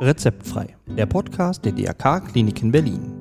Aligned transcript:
Rezeptfrei, 0.00 0.76
der 0.86 1.06
Podcast 1.06 1.64
der 1.64 1.72
DRK 1.72 2.20
Klinik 2.20 2.62
in 2.62 2.70
Berlin. 2.70 3.12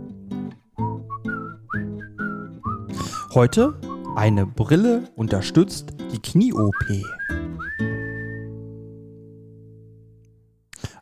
Heute 3.33 3.80
eine 4.16 4.46
Brille 4.46 5.09
unterstützt 5.16 5.93
die 6.12 6.20
Knie-OP. 6.20 6.74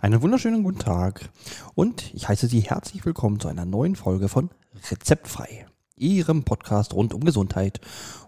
Einen 0.01 0.21
wunderschönen 0.21 0.63
guten 0.63 0.79
Tag 0.79 1.31
und 1.73 2.13
ich 2.13 2.29
heiße 2.29 2.47
Sie 2.47 2.59
herzlich 2.59 3.03
willkommen 3.05 3.39
zu 3.39 3.47
einer 3.47 3.65
neuen 3.65 3.95
Folge 3.95 4.29
von 4.29 4.51
Rezeptfrei, 4.91 5.65
Ihrem 6.03 6.43
Podcast 6.43 6.93
rund 6.93 7.13
um 7.13 7.23
Gesundheit 7.23 7.79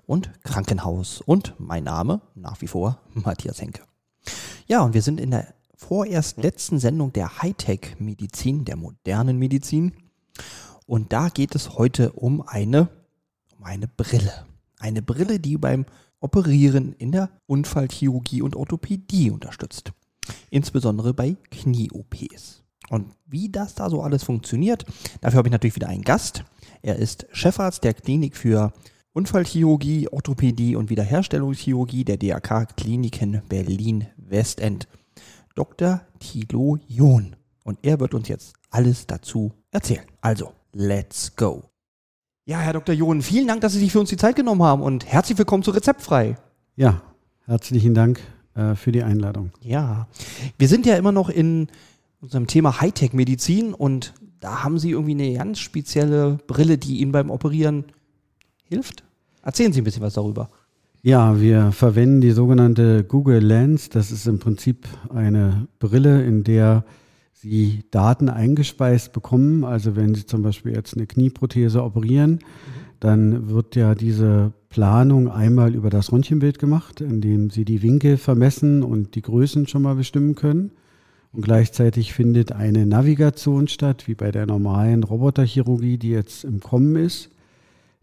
und 0.06 0.32
Krankenhaus. 0.44 1.20
Und 1.20 1.54
mein 1.58 1.84
Name 1.84 2.22
nach 2.34 2.62
wie 2.62 2.68
vor 2.68 3.02
Matthias 3.14 3.62
Henke. 3.62 3.82
Ja, 4.66 4.82
und 4.82 4.94
wir 4.94 5.02
sind 5.02 5.20
in 5.20 5.32
der 5.32 5.54
vorerst 5.76 6.38
letzten 6.38 6.80
Sendung 6.80 7.12
der 7.12 7.42
Hightech-Medizin, 7.42 8.64
der 8.64 8.78
modernen 8.78 9.38
Medizin. 9.38 9.92
Und 10.86 11.12
da 11.12 11.28
geht 11.28 11.54
es 11.54 11.78
heute 11.78 12.14
um 12.14 12.42
eine, 12.48 12.88
um 13.58 13.66
eine 13.66 13.90
Brille. 13.90 14.46
Eine 14.80 15.02
Brille, 15.02 15.42
die 15.42 15.58
beim 15.58 15.86
Operieren 16.22 16.94
in 16.94 17.12
der 17.12 17.30
Unfallchirurgie 17.46 18.42
und 18.42 18.56
Orthopädie 18.56 19.32
unterstützt. 19.32 19.92
Insbesondere 20.50 21.14
bei 21.14 21.36
Knie-OPs. 21.52 22.64
Und 22.90 23.14
wie 23.26 23.50
das 23.50 23.76
da 23.76 23.90
so 23.90 24.02
alles 24.02 24.24
funktioniert, 24.24 24.86
dafür 25.20 25.40
habe 25.40 25.50
ich 25.50 25.52
natürlich 25.52 25.76
wieder 25.76 25.90
einen 25.90 26.04
Gast. 26.04 26.46
Er 26.82 26.98
ist 26.98 27.28
Chefarzt 27.32 27.84
der 27.84 27.94
Klinik 27.94 28.36
für 28.36 28.74
Unfallchirurgie, 29.14 30.10
Orthopädie 30.10 30.76
und 30.76 30.90
Wiederherstellungschirurgie 30.90 32.04
der 32.04 32.18
DRK 32.18 32.66
Kliniken 32.76 33.42
Berlin 33.48 34.08
Westend. 34.18 34.88
Dr. 35.56 36.02
Thilo 36.20 36.78
John. 36.88 37.36
Und 37.64 37.80
er 37.82 38.00
wird 38.00 38.14
uns 38.14 38.28
jetzt 38.28 38.54
alles 38.70 39.08
dazu 39.08 39.54
erzählen. 39.72 40.04
Also, 40.22 40.52
let's 40.74 41.36
go. 41.36 41.64
Ja, 42.46 42.60
Herr 42.60 42.74
Dr. 42.74 42.94
John, 42.94 43.22
vielen 43.22 43.48
Dank, 43.48 43.62
dass 43.62 43.74
Sie 43.74 43.80
sich 43.80 43.92
für 43.92 44.00
uns 44.00 44.10
die 44.10 44.18
Zeit 44.18 44.36
genommen 44.36 44.62
haben 44.62 44.84
und 44.84 45.06
herzlich 45.06 45.38
willkommen 45.38 45.64
zu 45.64 45.72
Rezeptfrei. 45.72 46.36
Ja, 46.76 47.02
herzlichen 47.46 47.94
Dank 47.94 48.20
äh, 48.54 48.76
für 48.76 48.92
die 48.92 49.02
Einladung. 49.02 49.52
Ja, 49.62 50.08
wir 50.58 50.68
sind 50.68 50.86
ja 50.86 50.98
immer 50.98 51.12
noch 51.12 51.30
in 51.30 51.70
unserem 52.20 52.48
Thema 52.48 52.82
Hightech-Medizin 52.82 53.74
und 53.74 54.14
da 54.46 54.64
haben 54.64 54.78
Sie 54.78 54.92
irgendwie 54.92 55.14
eine 55.14 55.34
ganz 55.34 55.58
spezielle 55.58 56.38
Brille, 56.46 56.78
die 56.78 57.00
Ihnen 57.00 57.12
beim 57.12 57.32
Operieren 57.32 57.86
hilft. 58.64 59.04
Erzählen 59.42 59.74
Sie 59.74 59.82
ein 59.82 59.84
bisschen 59.84 60.04
was 60.04 60.14
darüber. 60.14 60.50
Ja, 61.02 61.42
wir 61.42 61.72
verwenden 61.72 62.22
die 62.22 62.30
sogenannte 62.30 63.04
Google 63.04 63.44
Lens. 63.44 63.90
Das 63.90 64.12
ist 64.12 64.28
im 64.28 64.38
Prinzip 64.38 64.88
eine 65.10 65.68
Brille, 65.80 66.24
in 66.24 66.44
der 66.44 66.86
Sie 67.34 67.86
Daten 67.90 68.30
eingespeist 68.30 69.14
bekommen. 69.14 69.64
Also 69.64 69.96
wenn 69.96 70.14
Sie 70.14 70.28
zum 70.28 70.44
Beispiel 70.44 70.74
jetzt 70.74 70.96
eine 70.96 71.08
Knieprothese 71.08 71.84
operieren, 71.84 72.40
dann 73.00 73.50
wird 73.50 73.76
ja 73.76 73.96
diese 73.96 74.54
Planung 74.70 75.28
einmal 75.28 75.74
über 75.74 75.90
das 75.90 76.12
Röntgenbild 76.12 76.60
gemacht, 76.60 77.02
indem 77.02 77.50
Sie 77.50 77.66
die 77.66 77.82
Winkel 77.82 78.18
vermessen 78.18 78.84
und 78.84 79.16
die 79.16 79.24
Größen 79.24 79.68
schon 79.68 79.82
mal 79.82 79.96
bestimmen 79.96 80.36
können. 80.36 80.70
Und 81.36 81.42
gleichzeitig 81.42 82.14
findet 82.14 82.54
eine 82.54 82.86
Navigation 82.86 83.68
statt, 83.68 84.08
wie 84.08 84.16
bei 84.16 84.32
der 84.32 84.46
normalen 84.46 85.04
Roboterchirurgie, 85.04 85.98
die 85.98 86.12
jetzt 86.12 86.46
im 86.46 86.62
Kommen 86.62 86.96
ist. 86.96 87.30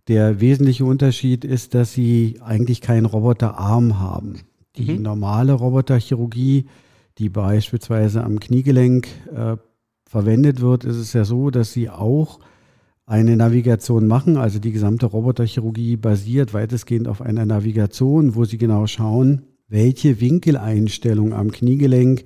Der 0.07 0.41
wesentliche 0.41 0.85
Unterschied 0.85 1.43
ist, 1.43 1.73
dass 1.75 1.95
sie 1.95 2.39
eigentlich 2.45 2.83
keinen 2.83 3.07
Roboterarm 3.07 3.99
haben. 3.99 4.41
Die 4.77 4.93
mhm. 4.93 5.03
normale 5.03 5.55
Roboterchirurgie, 5.55 6.67
die 7.17 7.31
beispielsweise 7.31 8.23
am 8.23 8.39
Kniegelenk 8.39 9.09
äh, 9.35 9.57
verwendet 10.07 10.61
wird, 10.61 10.85
ist 10.85 10.97
es 10.97 11.15
ja 11.15 11.25
so, 11.25 11.49
dass 11.49 11.73
sie 11.73 11.89
auch 11.89 12.39
eine 13.07 13.35
Navigation 13.35 14.07
machen. 14.07 14.37
Also 14.37 14.59
die 14.59 14.73
gesamte 14.73 15.07
Roboterchirurgie 15.07 15.97
basiert 15.97 16.53
weitestgehend 16.53 17.09
auf 17.09 17.23
einer 17.23 17.47
Navigation, 17.47 18.35
wo 18.35 18.45
sie 18.45 18.59
genau 18.59 18.87
schauen, 18.87 19.47
welche 19.69 20.21
Winkeleinstellung 20.21 21.33
am 21.33 21.51
Kniegelenk 21.51 22.25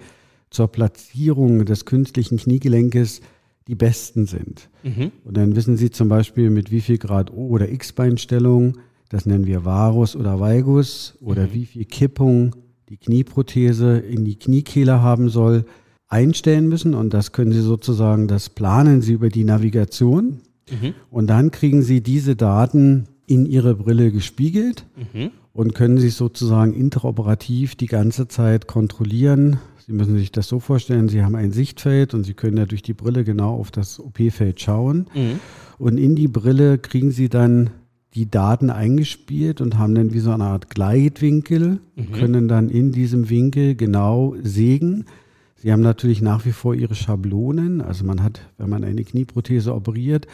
zur 0.51 0.69
Platzierung 0.69 1.65
des 1.65 1.85
künstlichen 1.85 2.39
Kniegelenkes 2.39 3.21
die 3.69 3.75
besten 3.75 4.27
sind. 4.27 4.69
Mhm. 4.85 5.11
Und 5.25 5.37
dann 5.37 5.57
wissen 5.57 5.77
Sie 5.77 5.91
zum 5.91 6.09
Beispiel, 6.09 6.51
mit 6.51 6.71
wie 6.71 6.81
viel 6.81 6.99
Grad 6.99 7.33
O- 7.33 7.49
oder 7.49 7.69
X-Beinstellung, 7.69 8.79
das 9.09 9.27
nennen 9.27 9.47
wir 9.47 9.65
Varus 9.65 10.15
oder 10.15 10.39
Valgus, 10.39 11.17
oder 11.21 11.49
mhm. 11.49 11.53
wie 11.53 11.67
viel 11.67 11.85
Kippung 11.85 12.55
die 12.89 12.97
Knieprothese 12.97 13.99
in 13.99 14.25
die 14.25 14.39
Kniekehle 14.39 15.03
haben 15.03 15.29
soll, 15.29 15.65
einstellen 16.09 16.69
müssen. 16.69 16.95
Und 16.95 17.13
das 17.13 17.33
können 17.33 17.53
Sie 17.53 17.61
sozusagen, 17.61 18.29
das 18.29 18.49
planen 18.51 19.03
Sie 19.03 19.15
über 19.15 19.29
die 19.29 19.45
Navigation. 19.45 20.39
Mhm. 20.71 20.95
Und 21.11 21.27
dann 21.27 21.51
kriegen 21.51 21.83
Sie 21.83 22.01
diese 22.01 22.37
Daten 22.37 23.09
in 23.27 23.47
Ihre 23.47 23.75
Brille 23.75 24.13
gespiegelt 24.13 24.87
mhm. 25.13 25.31
Und 25.57 25.75
können 25.75 25.97
sich 25.97 26.15
sozusagen 26.15 26.75
interoperativ 26.75 27.77
die 27.77 27.87
ganze 27.87 28.29
Zeit 28.29 28.67
kontrollieren, 28.67 29.59
Sie 29.87 29.93
müssen 29.93 30.19
sich 30.19 30.33
das 30.33 30.49
so 30.49 30.59
vorstellen, 30.59 31.09
Sie 31.09 31.23
haben 31.23 31.37
ein 31.37 31.53
Sichtfeld 31.53 32.13
und 32.13 32.25
Sie 32.25 32.35
können 32.35 32.57
ja 32.57 32.67
durch 32.67 32.83
die 32.83 32.93
Brille 32.93 33.23
genau 33.23 33.55
auf 33.55 33.71
das 33.71 34.01
OP-Feld 34.01 34.61
schauen. 34.61 35.07
Mhm. 35.15 35.39
Und 35.79 35.99
in 35.99 36.17
die 36.17 36.27
Brille 36.27 36.79
kriegen 36.79 37.13
Sie 37.13 37.29
dann 37.29 37.71
die 38.15 38.29
Daten 38.29 38.69
eingespielt 38.69 39.61
und 39.61 39.79
haben 39.79 39.95
dann 39.95 40.13
wie 40.13 40.19
so 40.19 40.33
eine 40.33 40.45
Art 40.45 40.71
Gleitwinkel, 40.71 41.79
mhm. 41.95 42.13
können 42.13 42.49
dann 42.49 42.69
in 42.69 42.91
diesem 42.91 43.31
Winkel 43.31 43.77
genau 43.77 44.35
sägen. 44.43 45.05
Sie 45.55 45.71
haben 45.71 45.83
natürlich 45.83 46.21
nach 46.21 46.45
wie 46.45 46.53
vor 46.53 46.75
Ihre 46.75 46.97
Schablonen. 46.97 47.81
Also 47.81 48.05
man 48.05 48.25
hat, 48.25 48.41
wenn 48.59 48.69
man 48.69 48.83
eine 48.83 49.05
Knieprothese 49.05 49.73
operiert, 49.73 50.27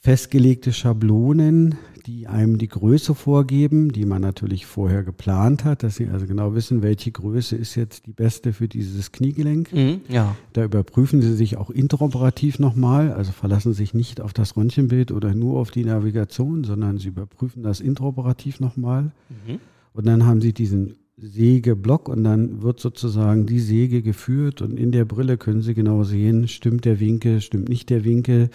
festgelegte 0.00 0.72
Schablonen, 0.72 1.76
die 2.06 2.26
einem 2.26 2.58
die 2.58 2.68
Größe 2.68 3.14
vorgeben, 3.14 3.90
die 3.90 4.04
man 4.04 4.20
natürlich 4.20 4.66
vorher 4.66 5.02
geplant 5.02 5.64
hat, 5.64 5.82
dass 5.82 5.96
sie 5.96 6.08
also 6.08 6.26
genau 6.26 6.54
wissen, 6.54 6.82
welche 6.82 7.10
Größe 7.10 7.56
ist 7.56 7.74
jetzt 7.74 8.06
die 8.06 8.12
beste 8.12 8.52
für 8.52 8.68
dieses 8.68 9.10
Kniegelenk. 9.10 9.72
Mhm, 9.72 10.00
ja. 10.08 10.36
Da 10.52 10.64
überprüfen 10.64 11.22
sie 11.22 11.34
sich 11.34 11.56
auch 11.56 11.70
interoperativ 11.70 12.58
nochmal, 12.58 13.12
also 13.12 13.32
verlassen 13.32 13.72
sich 13.72 13.94
nicht 13.94 14.20
auf 14.20 14.34
das 14.34 14.56
Röntgenbild 14.56 15.12
oder 15.12 15.34
nur 15.34 15.58
auf 15.58 15.70
die 15.70 15.84
Navigation, 15.84 16.64
sondern 16.64 16.98
sie 16.98 17.08
überprüfen 17.08 17.62
das 17.62 17.80
interoperativ 17.80 18.60
nochmal. 18.60 19.12
Mhm. 19.28 19.60
Und 19.94 20.06
dann 20.06 20.26
haben 20.26 20.42
sie 20.42 20.52
diesen 20.52 20.96
Sägeblock 21.16 22.08
und 22.08 22.24
dann 22.24 22.62
wird 22.62 22.80
sozusagen 22.80 23.46
die 23.46 23.60
Säge 23.60 24.02
geführt 24.02 24.60
und 24.62 24.78
in 24.78 24.90
der 24.90 25.04
Brille 25.04 25.38
können 25.38 25.62
Sie 25.62 25.72
genau 25.72 26.02
sehen, 26.02 26.48
stimmt 26.48 26.84
der 26.84 26.98
Winkel, 26.98 27.40
stimmt 27.40 27.68
nicht 27.68 27.88
der 27.88 28.04
Winkel 28.04 28.50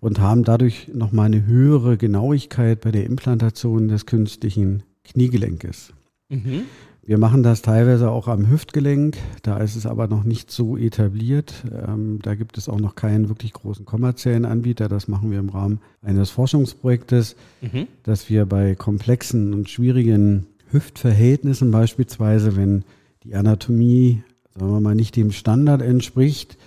und 0.00 0.20
haben 0.20 0.44
dadurch 0.44 0.88
nochmal 0.92 1.26
eine 1.26 1.46
höhere 1.46 1.96
Genauigkeit 1.96 2.80
bei 2.80 2.90
der 2.90 3.04
Implantation 3.04 3.88
des 3.88 4.06
künstlichen 4.06 4.82
Kniegelenkes. 5.04 5.92
Mhm. 6.28 6.62
Wir 7.02 7.18
machen 7.18 7.42
das 7.42 7.62
teilweise 7.62 8.10
auch 8.10 8.28
am 8.28 8.48
Hüftgelenk, 8.48 9.16
da 9.42 9.58
ist 9.58 9.74
es 9.74 9.84
aber 9.84 10.06
noch 10.06 10.22
nicht 10.22 10.50
so 10.50 10.76
etabliert. 10.76 11.64
Ähm, 11.86 12.20
da 12.22 12.34
gibt 12.34 12.56
es 12.56 12.68
auch 12.68 12.78
noch 12.78 12.94
keinen 12.94 13.28
wirklich 13.28 13.52
großen 13.52 13.84
kommerziellen 13.84 14.44
Anbieter. 14.44 14.88
Das 14.88 15.08
machen 15.08 15.30
wir 15.30 15.40
im 15.40 15.48
Rahmen 15.48 15.80
eines 16.02 16.30
Forschungsprojektes, 16.30 17.36
mhm. 17.62 17.88
dass 18.04 18.30
wir 18.30 18.46
bei 18.46 18.74
komplexen 18.74 19.54
und 19.54 19.68
schwierigen 19.68 20.46
Hüftverhältnissen 20.70 21.70
beispielsweise, 21.70 22.54
wenn 22.54 22.84
die 23.24 23.34
Anatomie, 23.34 24.22
sagen 24.54 24.72
wir 24.72 24.80
mal, 24.80 24.94
nicht 24.94 25.16
dem 25.16 25.32
Standard 25.32 25.82
entspricht, 25.82 26.58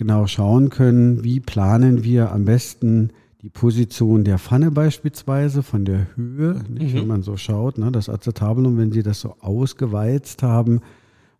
genau 0.00 0.26
schauen 0.26 0.70
können, 0.70 1.24
wie 1.24 1.40
planen 1.40 2.04
wir 2.04 2.32
am 2.32 2.46
besten 2.46 3.10
die 3.42 3.50
Position 3.50 4.24
der 4.24 4.38
Pfanne 4.38 4.70
beispielsweise 4.70 5.62
von 5.62 5.84
der 5.84 6.06
Höhe, 6.16 6.62
nicht, 6.70 6.94
mhm. 6.94 7.00
wenn 7.00 7.06
man 7.06 7.22
so 7.22 7.36
schaut, 7.36 7.76
ne, 7.76 7.92
das 7.92 8.08
Acetabulum, 8.08 8.78
wenn 8.78 8.92
Sie 8.92 9.02
das 9.02 9.20
so 9.20 9.36
ausgewalzt 9.40 10.42
haben 10.42 10.80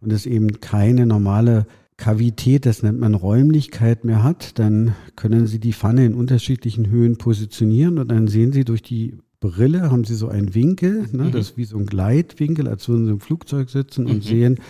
und 0.02 0.12
es 0.12 0.26
eben 0.26 0.60
keine 0.60 1.06
normale 1.06 1.66
Kavität, 1.96 2.66
das 2.66 2.82
nennt 2.82 3.00
man 3.00 3.14
Räumlichkeit 3.14 4.04
mehr 4.04 4.22
hat, 4.22 4.58
dann 4.58 4.94
können 5.16 5.46
Sie 5.46 5.58
die 5.58 5.72
Pfanne 5.72 6.04
in 6.04 6.12
unterschiedlichen 6.12 6.90
Höhen 6.90 7.16
positionieren 7.16 7.98
und 7.98 8.10
dann 8.10 8.28
sehen 8.28 8.52
Sie 8.52 8.66
durch 8.66 8.82
die 8.82 9.14
Brille, 9.40 9.90
haben 9.90 10.04
Sie 10.04 10.14
so 10.14 10.28
einen 10.28 10.54
Winkel, 10.54 11.08
ne, 11.12 11.24
mhm. 11.24 11.32
das 11.32 11.50
ist 11.50 11.56
wie 11.56 11.64
so 11.64 11.78
ein 11.78 11.86
Gleitwinkel, 11.86 12.68
als 12.68 12.88
würden 12.88 13.06
Sie 13.06 13.12
im 13.12 13.20
Flugzeug 13.20 13.70
sitzen 13.70 14.06
und 14.06 14.16
mhm. 14.16 14.22
sehen, 14.22 14.60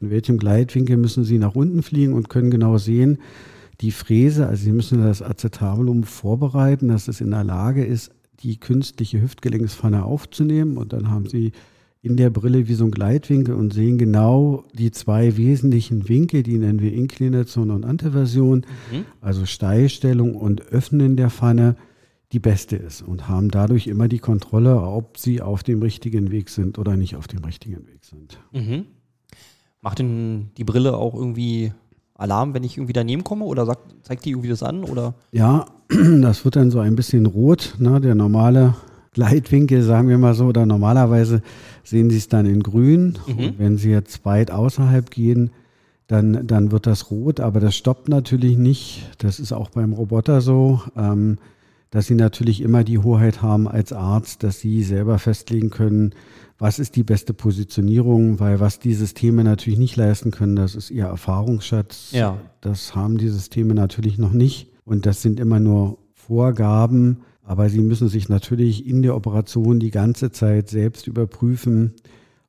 in 0.00 0.10
welchem 0.10 0.38
Gleitwinkel 0.38 0.96
müssen 0.96 1.24
Sie 1.24 1.38
nach 1.38 1.56
unten 1.56 1.82
fliegen 1.82 2.12
und 2.14 2.28
können 2.28 2.50
genau 2.50 2.78
sehen, 2.78 3.18
die 3.80 3.90
Fräse, 3.90 4.46
also 4.46 4.62
Sie 4.62 4.72
müssen 4.72 5.02
das 5.02 5.22
Acetabulum 5.22 6.04
vorbereiten, 6.04 6.88
dass 6.88 7.08
es 7.08 7.20
in 7.20 7.32
der 7.32 7.42
Lage 7.42 7.84
ist, 7.84 8.12
die 8.40 8.58
künstliche 8.58 9.20
Hüftgelenkspfanne 9.20 10.04
aufzunehmen 10.04 10.76
und 10.76 10.92
dann 10.92 11.10
haben 11.10 11.28
Sie 11.28 11.52
in 12.00 12.16
der 12.16 12.30
Brille 12.30 12.68
wie 12.68 12.74
so 12.74 12.84
ein 12.84 12.90
Gleitwinkel 12.92 13.54
und 13.54 13.72
sehen 13.72 13.98
genau 13.98 14.64
die 14.72 14.92
zwei 14.92 15.36
wesentlichen 15.36 16.08
Winkel, 16.08 16.44
die 16.44 16.58
nennen 16.58 16.80
wir 16.80 16.92
Inklination 16.92 17.70
und 17.70 17.84
Anteversion, 17.84 18.66
mhm. 18.92 19.04
also 19.20 19.46
Steilstellung 19.46 20.36
und 20.36 20.68
Öffnen 20.68 21.16
der 21.16 21.30
Pfanne, 21.30 21.76
die 22.32 22.38
beste 22.38 22.76
ist 22.76 23.02
und 23.02 23.28
haben 23.28 23.50
dadurch 23.50 23.86
immer 23.86 24.08
die 24.08 24.18
Kontrolle, 24.18 24.80
ob 24.80 25.18
sie 25.18 25.42
auf 25.42 25.62
dem 25.62 25.82
richtigen 25.82 26.30
Weg 26.30 26.48
sind 26.48 26.78
oder 26.78 26.96
nicht 26.96 27.16
auf 27.16 27.28
dem 27.28 27.44
richtigen 27.44 27.86
Weg 27.86 28.04
sind. 28.04 28.38
Mhm. 28.52 28.86
Macht 29.82 29.98
denn 29.98 30.50
die 30.56 30.64
Brille 30.64 30.96
auch 30.96 31.14
irgendwie 31.14 31.72
Alarm, 32.14 32.54
wenn 32.54 32.64
ich 32.64 32.78
irgendwie 32.78 32.92
daneben 32.92 33.24
komme 33.24 33.44
oder 33.44 33.66
sagt, 33.66 33.94
zeigt 34.02 34.24
die 34.24 34.30
irgendwie 34.30 34.48
das 34.48 34.62
an? 34.62 34.84
Oder? 34.84 35.14
Ja, 35.32 35.66
das 35.88 36.44
wird 36.44 36.56
dann 36.56 36.70
so 36.70 36.78
ein 36.78 36.96
bisschen 36.96 37.26
rot. 37.26 37.74
Ne? 37.78 38.00
Der 38.00 38.14
normale 38.14 38.76
Gleitwinkel, 39.12 39.82
sagen 39.82 40.08
wir 40.08 40.18
mal 40.18 40.34
so, 40.34 40.46
oder 40.46 40.64
normalerweise 40.64 41.42
sehen 41.84 42.10
Sie 42.10 42.16
es 42.16 42.28
dann 42.28 42.46
in 42.46 42.62
grün. 42.62 43.18
Mhm. 43.26 43.54
wenn 43.58 43.76
Sie 43.76 43.90
jetzt 43.90 44.24
weit 44.24 44.50
außerhalb 44.50 45.10
gehen, 45.10 45.50
dann, 46.06 46.46
dann 46.46 46.72
wird 46.72 46.86
das 46.86 47.10
rot, 47.10 47.40
aber 47.40 47.60
das 47.60 47.74
stoppt 47.74 48.08
natürlich 48.08 48.56
nicht. 48.56 49.10
Das 49.18 49.40
ist 49.40 49.52
auch 49.52 49.70
beim 49.70 49.92
Roboter 49.92 50.40
so, 50.40 50.80
ähm, 50.96 51.38
dass 51.92 52.06
Sie 52.06 52.14
natürlich 52.14 52.62
immer 52.62 52.84
die 52.84 52.98
Hoheit 52.98 53.42
haben 53.42 53.68
als 53.68 53.92
Arzt, 53.92 54.42
dass 54.42 54.58
Sie 54.58 54.82
selber 54.82 55.18
festlegen 55.18 55.70
können, 55.70 56.14
was 56.58 56.78
ist 56.78 56.96
die 56.96 57.02
beste 57.02 57.34
Positionierung, 57.34 58.40
weil 58.40 58.60
was 58.60 58.78
die 58.78 58.94
Systeme 58.94 59.44
natürlich 59.44 59.78
nicht 59.78 59.96
leisten 59.96 60.30
können, 60.30 60.56
das 60.56 60.74
ist 60.74 60.90
ihr 60.90 61.04
Erfahrungsschatz. 61.04 62.10
Ja. 62.12 62.38
Das 62.60 62.94
haben 62.94 63.18
die 63.18 63.28
Systeme 63.28 63.74
natürlich 63.74 64.16
noch 64.16 64.32
nicht. 64.32 64.68
Und 64.84 65.04
das 65.04 65.22
sind 65.22 65.38
immer 65.38 65.60
nur 65.60 65.98
Vorgaben, 66.14 67.22
aber 67.42 67.68
sie 67.68 67.80
müssen 67.80 68.08
sich 68.08 68.28
natürlich 68.28 68.86
in 68.86 69.02
der 69.02 69.14
Operation 69.14 69.78
die 69.78 69.90
ganze 69.90 70.30
Zeit 70.30 70.70
selbst 70.70 71.06
überprüfen, 71.08 71.94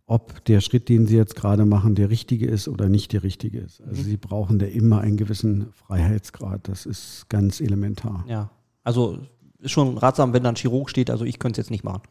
ob 0.06 0.46
der 0.46 0.62
Schritt, 0.62 0.88
den 0.88 1.06
sie 1.06 1.18
jetzt 1.18 1.36
gerade 1.36 1.66
machen, 1.66 1.96
der 1.96 2.10
richtige 2.10 2.46
ist 2.46 2.68
oder 2.70 2.88
nicht 2.88 3.12
der 3.12 3.24
richtige 3.24 3.60
ist. 3.60 3.82
Also 3.82 4.04
mhm. 4.04 4.06
sie 4.06 4.18
brauchen 4.18 4.60
da 4.60 4.68
immer 4.68 5.02
einen 5.02 5.18
gewissen 5.18 5.68
Freiheitsgrad. 5.74 6.68
Das 6.70 6.86
ist 6.86 7.26
ganz 7.30 7.60
elementar. 7.60 8.24
Ja, 8.28 8.52
also 8.84 9.20
ist 9.64 9.72
schon 9.72 9.98
ratsam, 9.98 10.34
wenn 10.34 10.44
da 10.44 10.50
ein 10.50 10.56
Chirurg 10.56 10.90
steht. 10.90 11.10
Also 11.10 11.26
ich 11.26 11.40
könnte 11.40 11.60
es 11.60 11.66
jetzt 11.66 11.72
nicht 11.72 11.84
machen. 11.84 12.04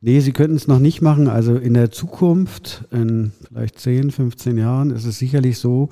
Nee, 0.00 0.20
Sie 0.20 0.32
könnten 0.32 0.56
es 0.56 0.68
noch 0.68 0.78
nicht 0.78 1.02
machen. 1.02 1.28
Also 1.28 1.56
in 1.56 1.74
der 1.74 1.90
Zukunft, 1.90 2.84
in 2.92 3.32
vielleicht 3.48 3.80
10, 3.80 4.10
15 4.10 4.56
Jahren, 4.56 4.90
ist 4.90 5.04
es 5.04 5.18
sicherlich 5.18 5.58
so, 5.58 5.88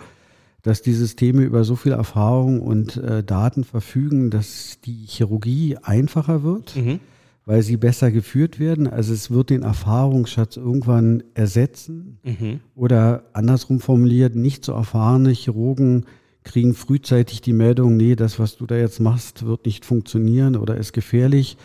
dass 0.63 0.83
die 0.83 0.93
Systeme 0.93 1.43
über 1.43 1.65
so 1.65 1.77
viel 1.77 1.93
Erfahrung 1.93 2.61
und 2.61 2.97
äh, 2.97 3.23
Daten 3.23 3.65
verfügen, 3.65 4.31
dass 4.31 4.81
die 4.85 5.05
Chirurgie 5.07 5.77
einfacher 5.83 6.43
wird, 6.43 6.77
mhm. 6.77 7.01
weil 7.45 7.63
sie 7.63 7.77
besser 7.77 8.11
geführt 8.11 8.59
werden. 8.59 8.89
Also 8.89 9.13
es 9.13 9.31
wird 9.31 9.51
den 9.51 9.63
Erfahrungsschatz 9.63 10.57
irgendwann 10.57 11.23
ersetzen 11.35 12.19
mhm. 12.25 12.61
oder 12.75 13.25
andersrum 13.33 13.81
formuliert, 13.81 14.35
nicht 14.35 14.65
so 14.65 14.73
erfahrene 14.73 15.31
Chirurgen 15.31 16.07
kriegen 16.47 16.73
frühzeitig 16.73 17.43
die 17.43 17.53
Meldung, 17.53 17.99
nee, 17.99 18.17
das, 18.17 18.39
was 18.39 18.57
du 18.57 18.65
da 18.67 18.77
jetzt 18.77 19.01
machst, 19.01 19.45
wird 19.45 19.67
nicht 19.67 19.85
funktionieren 19.85 20.57
oder 20.57 20.77
ist 20.79 20.95
gefährlich 20.95 21.59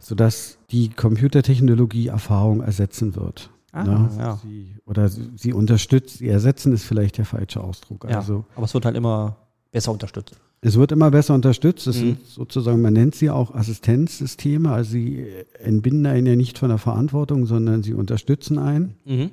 sodass 0.00 0.58
die 0.70 0.88
Computertechnologie 0.88 2.08
Erfahrung 2.08 2.62
ersetzen 2.62 3.14
wird. 3.14 3.50
Ah, 3.72 3.84
ne? 3.84 4.10
ja. 4.18 4.40
sie, 4.42 4.74
oder 4.84 5.08
sie, 5.08 5.30
sie, 5.36 5.52
unterstützt, 5.52 6.18
sie 6.18 6.28
ersetzen 6.28 6.72
ist 6.72 6.84
vielleicht 6.84 7.18
der 7.18 7.24
falsche 7.24 7.62
Ausdruck. 7.62 8.06
Ja, 8.08 8.18
also, 8.18 8.44
aber 8.56 8.64
es 8.64 8.74
wird 8.74 8.84
halt 8.84 8.96
immer 8.96 9.36
besser 9.70 9.92
unterstützt. 9.92 10.36
Es 10.62 10.76
wird 10.76 10.90
immer 10.90 11.10
besser 11.10 11.34
unterstützt. 11.34 11.86
Es 11.86 11.96
mhm. 11.96 12.00
sind 12.00 12.26
sozusagen, 12.26 12.82
man 12.82 12.94
nennt 12.94 13.14
sie 13.14 13.30
auch 13.30 13.54
Assistenzsysteme. 13.54 14.72
Also 14.72 14.92
sie 14.92 15.26
entbinden 15.58 16.06
einen 16.06 16.26
ja 16.26 16.36
nicht 16.36 16.58
von 16.58 16.70
der 16.70 16.78
Verantwortung, 16.78 17.46
sondern 17.46 17.82
sie 17.82 17.94
unterstützen 17.94 18.58
einen. 18.58 18.96
Mhm. 19.04 19.30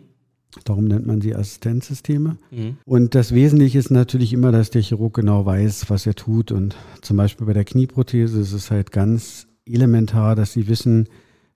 Darum 0.63 0.85
nennt 0.85 1.05
man 1.05 1.21
sie 1.21 1.35
Assistenzsysteme. 1.35 2.37
Mhm. 2.51 2.77
Und 2.85 3.15
das 3.15 3.33
Wesentliche 3.33 3.79
ist 3.79 3.91
natürlich 3.91 4.33
immer, 4.33 4.51
dass 4.51 4.69
der 4.69 4.81
Chirurg 4.81 5.15
genau 5.15 5.45
weiß, 5.45 5.89
was 5.89 6.05
er 6.05 6.15
tut. 6.15 6.51
Und 6.51 6.75
zum 7.01 7.17
Beispiel 7.17 7.47
bei 7.47 7.53
der 7.53 7.65
Knieprothese 7.65 8.39
ist 8.39 8.53
es 8.53 8.71
halt 8.71 8.91
ganz 8.91 9.47
elementar, 9.65 10.35
dass 10.35 10.53
sie 10.53 10.67
wissen, 10.67 11.07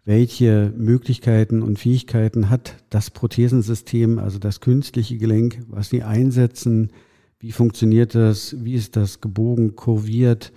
welche 0.04 0.74
Möglichkeiten 0.76 1.62
und 1.62 1.78
Fähigkeiten 1.78 2.50
hat 2.50 2.78
das 2.90 3.12
Prothesensystem, 3.12 4.18
also 4.18 4.40
das 4.40 4.60
künstliche 4.60 5.18
Gelenk, 5.18 5.60
was 5.68 5.90
sie 5.90 6.04
einsetzen, 6.04 6.92
wie 7.40 7.52
funktioniert 7.52 8.16
das, 8.16 8.56
wie 8.64 8.74
ist 8.74 8.96
das 8.96 9.22
gebogen, 9.22 9.76
kurviert. 9.76 10.52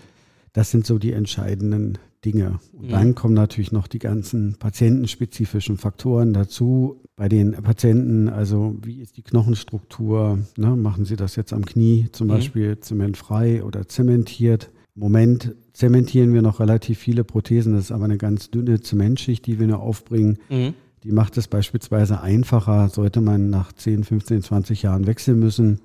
Das 0.52 0.70
sind 0.70 0.86
so 0.86 0.98
die 0.98 1.12
entscheidenden 1.12 1.98
Dinge. 2.24 2.58
Und 2.72 2.86
mhm. 2.86 2.90
dann 2.90 3.14
kommen 3.14 3.34
natürlich 3.34 3.72
noch 3.72 3.86
die 3.86 3.98
ganzen 3.98 4.54
patientenspezifischen 4.58 5.76
Faktoren 5.76 6.32
dazu. 6.32 7.00
Bei 7.16 7.28
den 7.28 7.52
Patienten, 7.52 8.28
also 8.28 8.76
wie 8.82 9.00
ist 9.00 9.16
die 9.16 9.22
Knochenstruktur? 9.22 10.38
Ne? 10.56 10.76
Machen 10.76 11.04
Sie 11.04 11.16
das 11.16 11.36
jetzt 11.36 11.52
am 11.52 11.64
Knie 11.64 12.08
zum 12.12 12.26
mhm. 12.26 12.32
Beispiel 12.32 12.80
zementfrei 12.80 13.62
oder 13.62 13.86
zementiert? 13.86 14.70
Im 14.96 15.02
Moment 15.02 15.54
zementieren 15.72 16.32
wir 16.32 16.42
noch 16.42 16.60
relativ 16.60 16.98
viele 16.98 17.24
Prothesen. 17.24 17.74
Das 17.74 17.84
ist 17.84 17.92
aber 17.92 18.04
eine 18.04 18.18
ganz 18.18 18.50
dünne 18.50 18.80
Zementschicht, 18.80 19.46
die 19.46 19.58
wir 19.58 19.66
nur 19.66 19.80
aufbringen. 19.80 20.38
Mhm. 20.48 20.74
Die 21.02 21.12
macht 21.12 21.36
es 21.36 21.48
beispielsweise 21.48 22.22
einfacher, 22.22 22.88
sollte 22.88 23.20
man 23.20 23.50
nach 23.50 23.72
10, 23.72 24.04
15, 24.04 24.42
20 24.42 24.82
Jahren 24.82 25.06
wechseln 25.06 25.38
müssen. 25.38 25.80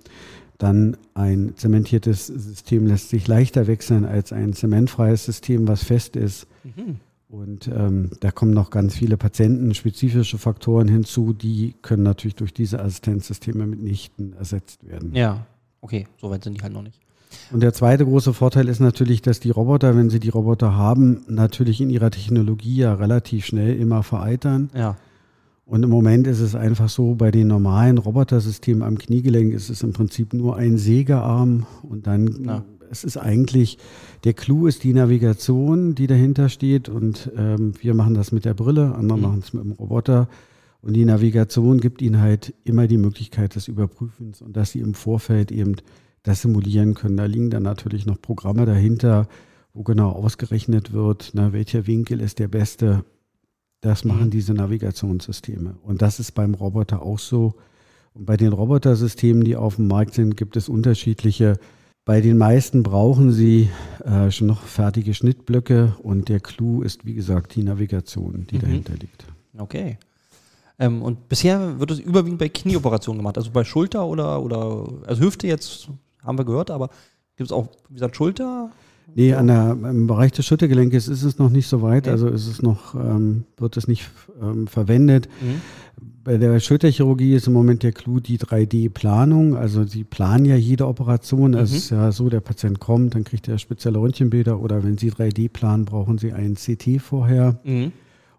Dann 0.60 0.98
ein 1.14 1.54
zementiertes 1.56 2.28
System 2.28 2.86
lässt 2.86 3.10
sich 3.10 3.28
leichter 3.28 3.66
wechseln 3.66 4.06
als 4.06 4.32
ein 4.34 4.54
zementfreies 4.54 5.26
System, 5.26 5.68
was 5.68 5.84
fest 5.84 6.16
ist. 6.16 6.48
Mhm. 6.64 6.98
Und 7.30 7.68
ähm, 7.68 8.12
da 8.20 8.32
kommen 8.32 8.54
noch 8.54 8.70
ganz 8.70 8.96
viele 8.96 9.16
patientenspezifische 9.16 10.38
Faktoren 10.38 10.88
hinzu, 10.88 11.32
die 11.32 11.76
können 11.82 12.04
natürlich 12.04 12.36
durch 12.36 12.54
diese 12.54 12.82
Assistenzsysteme 12.82 13.68
mitnichten 13.68 14.34
ersetzt 14.34 14.86
werden. 14.86 15.16
Ja, 15.16 15.46
okay, 15.80 16.08
soweit 16.20 16.44
sind 16.44 16.58
die 16.58 16.62
halt 16.62 16.74
noch 16.74 16.82
nicht. 16.82 17.00
Und 17.52 17.62
der 17.62 17.74
zweite 17.74 18.04
große 18.04 18.34
Vorteil 18.34 18.68
ist 18.68 18.80
natürlich, 18.80 19.22
dass 19.22 19.40
die 19.40 19.52
Roboter, 19.52 19.96
wenn 19.96 20.10
sie 20.10 20.20
die 20.20 20.30
Roboter 20.30 20.76
haben, 20.76 21.22
natürlich 21.28 21.80
in 21.80 21.90
ihrer 21.90 22.12
Technologie 22.12 22.78
ja 22.78 22.96
relativ 22.96 23.46
schnell 23.46 23.76
immer 23.76 24.04
vereitern. 24.04 24.70
Ja. 24.74 24.98
Und 25.70 25.84
im 25.84 25.92
Moment 25.92 26.26
ist 26.26 26.40
es 26.40 26.56
einfach 26.56 26.90
so, 26.90 27.14
bei 27.14 27.30
den 27.30 27.48
normalen 27.48 28.00
Robotersystemen 28.00 28.82
am 28.82 28.98
Kniegelenk 28.98 29.54
ist 29.54 29.70
es 29.70 29.84
im 29.84 29.94
Prinzip 29.94 30.34
nur 30.34 30.56
ein 30.56 30.80
Sägearm 30.80 31.68
und 31.84 32.08
dann, 32.08 32.44
ja. 32.44 32.66
es 32.90 33.04
ist 33.04 33.18
eigentlich, 33.18 33.78
der 34.24 34.34
Clou 34.34 34.66
ist 34.66 34.84
die 34.84 34.94
Navigation, 34.94 35.94
die 35.94 36.08
dahinter 36.08 36.50
steht 36.50 36.90
und 36.90 37.32
ähm, 37.38 37.74
wir 37.80 37.94
machen 37.94 38.16
das 38.16 38.32
mit 38.32 38.46
der 38.46 38.56
Brille, 38.56 38.96
andere 38.96 39.20
mhm. 39.20 39.24
machen 39.24 39.40
es 39.44 39.54
mit 39.54 39.64
dem 39.64 39.74
Roboter. 39.74 40.28
Und 40.82 40.94
die 40.94 41.06
Navigation 41.06 41.80
gibt 41.80 42.02
ihnen 42.02 42.20
halt 42.20 42.56
immer 42.64 42.88
die 42.88 42.98
Möglichkeit 42.98 43.54
des 43.54 43.68
Überprüfens 43.68 44.42
und 44.42 44.58
dass 44.58 44.72
sie 44.72 44.80
im 44.80 44.96
Vorfeld 44.96 45.52
eben 45.52 45.76
das 46.24 46.42
simulieren 46.42 46.96
können. 46.96 47.18
Da 47.18 47.26
liegen 47.26 47.52
dann 47.52 47.64
natürlich 47.64 48.08
noch 48.08 48.20
Programme 48.20 48.66
dahinter, 48.66 49.28
wo 49.76 49.84
genau 49.84 50.14
ausgerechnet 50.14 50.94
wird, 50.94 51.30
na, 51.34 51.54
welcher 51.54 51.86
Winkel 51.86 52.22
ist 52.22 52.40
der 52.40 52.48
beste. 52.48 53.04
Das 53.82 54.04
machen 54.04 54.26
mhm. 54.26 54.32
diese 54.32 54.54
Navigationssysteme. 54.54 55.76
Und 55.84 56.02
das 56.02 56.20
ist 56.20 56.34
beim 56.34 56.54
Roboter 56.54 57.02
auch 57.02 57.20
so. 57.20 57.56
Und 58.14 58.26
bei 58.26 58.36
den 58.36 58.52
Robotersystemen, 58.52 59.44
die 59.44 59.56
auf 59.56 59.78
dem 59.78 59.88
Markt 59.88 60.14
sind, 60.14 60.36
gibt 60.36 60.58
es 60.58 60.68
unterschiedliche. 60.68 61.58
Bei 62.06 62.22
den 62.22 62.38
meisten 62.38 62.84
brauchen 62.84 63.32
sie 63.32 63.70
äh, 64.04 64.32
schon 64.32 64.48
noch 64.48 64.64
fertige 64.64 65.14
Schnittblöcke 65.14 65.96
und 66.02 66.28
der 66.28 66.40
Clou 66.40 66.82
ist, 66.82 67.06
wie 67.06 67.14
gesagt, 67.14 67.56
die 67.56 67.64
Navigation, 67.64 68.48
die 68.50 68.56
mhm. 68.56 68.62
dahinter 68.62 68.94
liegt. 68.94 69.26
Okay. 69.58 69.98
Ähm, 70.80 71.02
und 71.02 71.30
bisher 71.30 71.80
wird 71.80 71.92
es 71.92 72.00
überwiegend 72.00 72.40
bei 72.40 72.50
Knieoperationen 72.50 73.20
gemacht, 73.20 73.38
also 73.38 73.52
bei 73.52 73.64
Schulter 73.64 74.06
oder, 74.06 74.42
oder 74.42 74.88
also 75.06 75.22
Hüfte 75.22 75.46
jetzt 75.46 75.90
haben 76.24 76.38
wir 76.38 76.46
gehört, 76.46 76.72
aber 76.72 76.90
gibt 77.36 77.50
es 77.50 77.52
auch, 77.52 77.68
wie 77.90 77.96
gesagt, 77.96 78.16
Schulter? 78.16 78.72
Nee, 79.16 79.34
an 79.34 79.48
der, 79.48 79.72
im 79.72 80.08
Bereich 80.08 80.32
des 80.32 80.46
Schultergelenkes 80.46 81.08
ist 81.08 81.24
es 81.24 81.38
noch 81.40 81.50
nicht 81.50 81.68
so 81.68 81.82
weit, 81.82 82.04
okay. 82.04 82.12
also 82.12 82.28
ist 82.28 82.48
es 82.48 82.62
noch, 82.62 82.96
ähm, 82.96 83.46
wird 83.58 83.78
es 83.78 83.88
nicht 83.88 84.10
ähm, 84.42 84.68
verwendet. 84.68 85.28
Mhm. 85.42 85.62
Bei 86.24 86.38
der 86.38 86.60
Schulterchirurgie 86.60 87.34
ist 87.34 87.48
im 87.48 87.54
Moment 87.54 87.84
der 87.84 87.92
Clou 87.92 88.20
die 88.20 88.38
3D-Planung. 88.38 89.56
Also 89.56 89.84
sie 89.86 90.04
planen 90.04 90.46
ja 90.46 90.56
jede 90.56 90.88
Operation. 90.88 91.56
Also 91.56 91.72
mhm. 91.72 91.78
es 91.78 91.84
ist 91.86 91.90
ja 91.90 92.12
so, 92.12 92.30
der 92.30 92.42
Patient 92.42 92.80
kommt, 92.80 93.16
dann 93.16 93.24
kriegt 93.24 93.48
er 93.48 93.58
spezielle 93.58 94.00
Röntgenbilder 94.00 94.60
oder 94.60 94.84
wenn 94.84 94.98
sie 94.98 95.12
3D 95.12 95.50
planen, 95.50 95.86
brauchen 95.86 96.18
sie 96.18 96.34
ein 96.34 96.56
CT 96.56 97.02
vorher. 97.02 97.60
Mhm. 97.64 97.92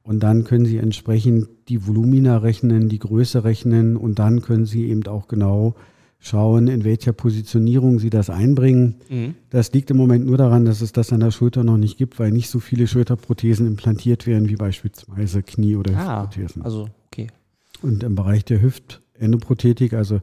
Und 0.03 0.21
dann 0.21 0.45
können 0.45 0.65
Sie 0.65 0.79
entsprechend 0.79 1.49
die 1.69 1.87
Volumina 1.87 2.39
rechnen, 2.39 2.89
die 2.89 2.99
Größe 2.99 3.45
rechnen 3.45 3.97
und 3.97 4.19
dann 4.19 4.41
können 4.41 4.65
Sie 4.65 4.89
eben 4.89 5.07
auch 5.07 5.29
genau 5.29 5.75
schauen, 6.21 6.69
in 6.69 6.85
welcher 6.85 7.13
Positionierung 7.13 7.99
sie 7.99 8.11
das 8.11 8.31
einbringen. 8.31 8.97
Mhm. 9.09 9.35
Das 9.49 9.73
liegt 9.73 9.91
im 9.91 9.97
Moment 9.97 10.27
nur 10.27 10.37
daran, 10.37 10.67
dass 10.67 10.83
es 10.83 10.93
das 10.93 11.13
an 11.13 11.21
der 11.21 11.31
Schulter 11.31 11.65
noch 11.65 11.79
nicht 11.79 11.97
gibt, 11.97 12.19
weil 12.19 12.31
nicht 12.31 12.51
so 12.51 12.61
viele 12.61 12.87
Schulterprothesen 12.87 13.67
implantiert 13.67 14.27
werden 14.27 14.49
wie 14.49 14.57
beispielsweise 14.57 15.43
Knie- 15.43 15.77
oder 15.77 15.97
ah, 15.97 16.23
Hüftprothesen. 16.23 16.63
Also, 16.63 16.89
okay. 17.07 17.29
Und 17.83 18.03
im 18.03 18.15
Bereich 18.15 18.45
der 18.45 18.61
Hüftendoprothetik, 18.61 19.95
also 19.95 20.21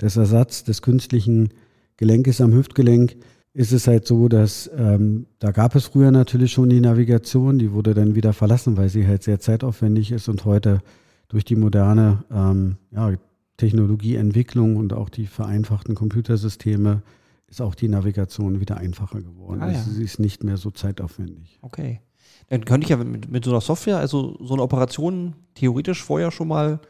des 0.00 0.16
Ersatz 0.16 0.64
des 0.64 0.82
künstlichen 0.82 1.50
Gelenkes 1.96 2.40
am 2.40 2.52
Hüftgelenk, 2.52 3.16
ist 3.54 3.72
es 3.72 3.86
halt 3.86 4.06
so, 4.06 4.28
dass 4.28 4.68
ähm, 4.76 5.26
da 5.38 5.52
gab 5.52 5.74
es 5.76 5.86
früher 5.86 6.10
natürlich 6.10 6.52
schon 6.52 6.68
die 6.68 6.80
Navigation, 6.80 7.58
die 7.58 7.72
wurde 7.72 7.94
dann 7.94 8.16
wieder 8.16 8.32
verlassen, 8.32 8.76
weil 8.76 8.88
sie 8.88 9.06
halt 9.06 9.22
sehr 9.22 9.38
zeitaufwendig 9.38 10.10
ist 10.10 10.28
und 10.28 10.44
heute 10.44 10.80
durch 11.28 11.44
die 11.44 11.56
moderne 11.56 12.24
ähm, 12.32 12.76
ja, 12.90 13.12
Technologieentwicklung 13.58 14.76
und 14.76 14.94
auch 14.94 15.10
die 15.10 15.26
vereinfachten 15.26 15.94
Computersysteme 15.94 17.02
ist 17.48 17.60
auch 17.60 17.74
die 17.74 17.88
Navigation 17.88 18.60
wieder 18.60 18.78
einfacher 18.78 19.20
geworden. 19.20 19.60
Ah, 19.62 19.70
ja. 19.70 19.78
also 19.78 19.90
sie 19.90 20.04
ist 20.04 20.18
nicht 20.18 20.44
mehr 20.44 20.56
so 20.56 20.70
zeitaufwendig. 20.70 21.58
Okay. 21.60 22.00
Dann 22.48 22.64
könnte 22.64 22.86
ich 22.86 22.90
ja 22.90 22.96
mit, 22.96 23.30
mit 23.30 23.44
so 23.44 23.50
einer 23.50 23.60
Software, 23.60 23.98
also 23.98 24.38
so 24.40 24.54
eine 24.54 24.62
Operation 24.62 25.34
theoretisch 25.54 26.02
vorher 26.02 26.30
schon 26.30 26.48
mal 26.48 26.80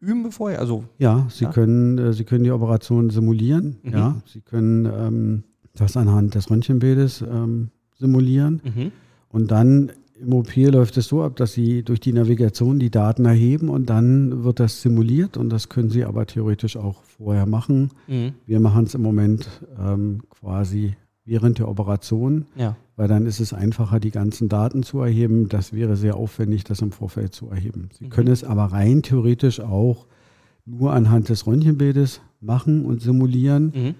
üben 0.00 0.30
vorher? 0.30 0.60
Also, 0.60 0.84
ja, 0.98 1.26
Sie, 1.30 1.44
Ja. 1.44 1.50
Können, 1.50 1.98
äh, 1.98 2.12
Sie 2.12 2.24
können 2.24 2.44
die 2.44 2.50
Operation 2.50 3.10
simulieren. 3.10 3.78
Mhm. 3.82 3.92
Ja, 3.92 4.22
Sie 4.26 4.40
können 4.40 4.86
ähm, 4.86 5.44
das 5.74 5.96
anhand 5.96 6.34
des 6.34 6.50
Röntgenbildes 6.50 7.22
ähm, 7.22 7.70
simulieren. 7.98 8.62
mhm. 8.64 8.92
Und 9.30 9.50
dann 9.50 9.92
im 10.20 10.32
OP 10.32 10.54
läuft 10.56 10.96
es 10.96 11.06
so 11.08 11.22
ab, 11.22 11.36
dass 11.36 11.52
Sie 11.52 11.82
durch 11.82 12.00
die 12.00 12.12
Navigation 12.12 12.78
die 12.78 12.90
Daten 12.90 13.24
erheben 13.24 13.68
und 13.68 13.88
dann 13.90 14.44
wird 14.44 14.60
das 14.60 14.82
simuliert 14.82 15.36
und 15.36 15.50
das 15.50 15.68
können 15.68 15.90
Sie 15.90 16.04
aber 16.04 16.26
theoretisch 16.26 16.76
auch 16.76 17.02
vorher 17.04 17.46
machen. 17.46 17.90
Mhm. 18.06 18.32
Wir 18.46 18.60
machen 18.60 18.84
es 18.84 18.94
im 18.94 19.02
Moment 19.02 19.48
ähm, 19.78 20.22
quasi 20.30 20.94
während 21.24 21.58
der 21.58 21.68
Operation, 21.68 22.46
ja. 22.56 22.74
weil 22.96 23.06
dann 23.06 23.26
ist 23.26 23.38
es 23.38 23.52
einfacher, 23.52 24.00
die 24.00 24.10
ganzen 24.10 24.48
Daten 24.48 24.82
zu 24.82 25.00
erheben. 25.00 25.48
Das 25.48 25.72
wäre 25.72 25.94
sehr 25.96 26.16
aufwendig, 26.16 26.64
das 26.64 26.80
im 26.80 26.90
Vorfeld 26.90 27.34
zu 27.34 27.48
erheben. 27.50 27.90
Sie 27.98 28.06
Mhm. 28.06 28.10
können 28.10 28.28
es 28.32 28.44
aber 28.44 28.64
rein 28.64 29.02
theoretisch 29.02 29.60
auch 29.60 30.06
nur 30.64 30.92
anhand 30.92 31.28
des 31.28 31.46
Röntgenbildes 31.46 32.20
machen 32.40 32.84
und 32.84 33.00
simulieren. 33.02 33.72
Mhm. 33.74 33.94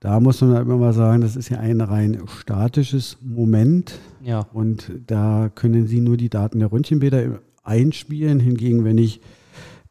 Da 0.00 0.20
muss 0.20 0.40
man 0.40 0.62
immer 0.62 0.76
mal 0.76 0.92
sagen, 0.92 1.22
das 1.22 1.34
ist 1.34 1.48
ja 1.48 1.58
ein 1.58 1.80
rein 1.80 2.22
statisches 2.26 3.18
Moment. 3.20 3.98
Ja. 4.22 4.46
Und 4.52 4.92
da 5.06 5.50
können 5.52 5.86
Sie 5.88 6.00
nur 6.00 6.16
die 6.16 6.28
Daten 6.28 6.60
der 6.60 6.70
Röntgenbilder 6.70 7.40
einspielen. 7.64 8.38
Hingegen, 8.38 8.84
wenn 8.84 8.98
ich 8.98 9.20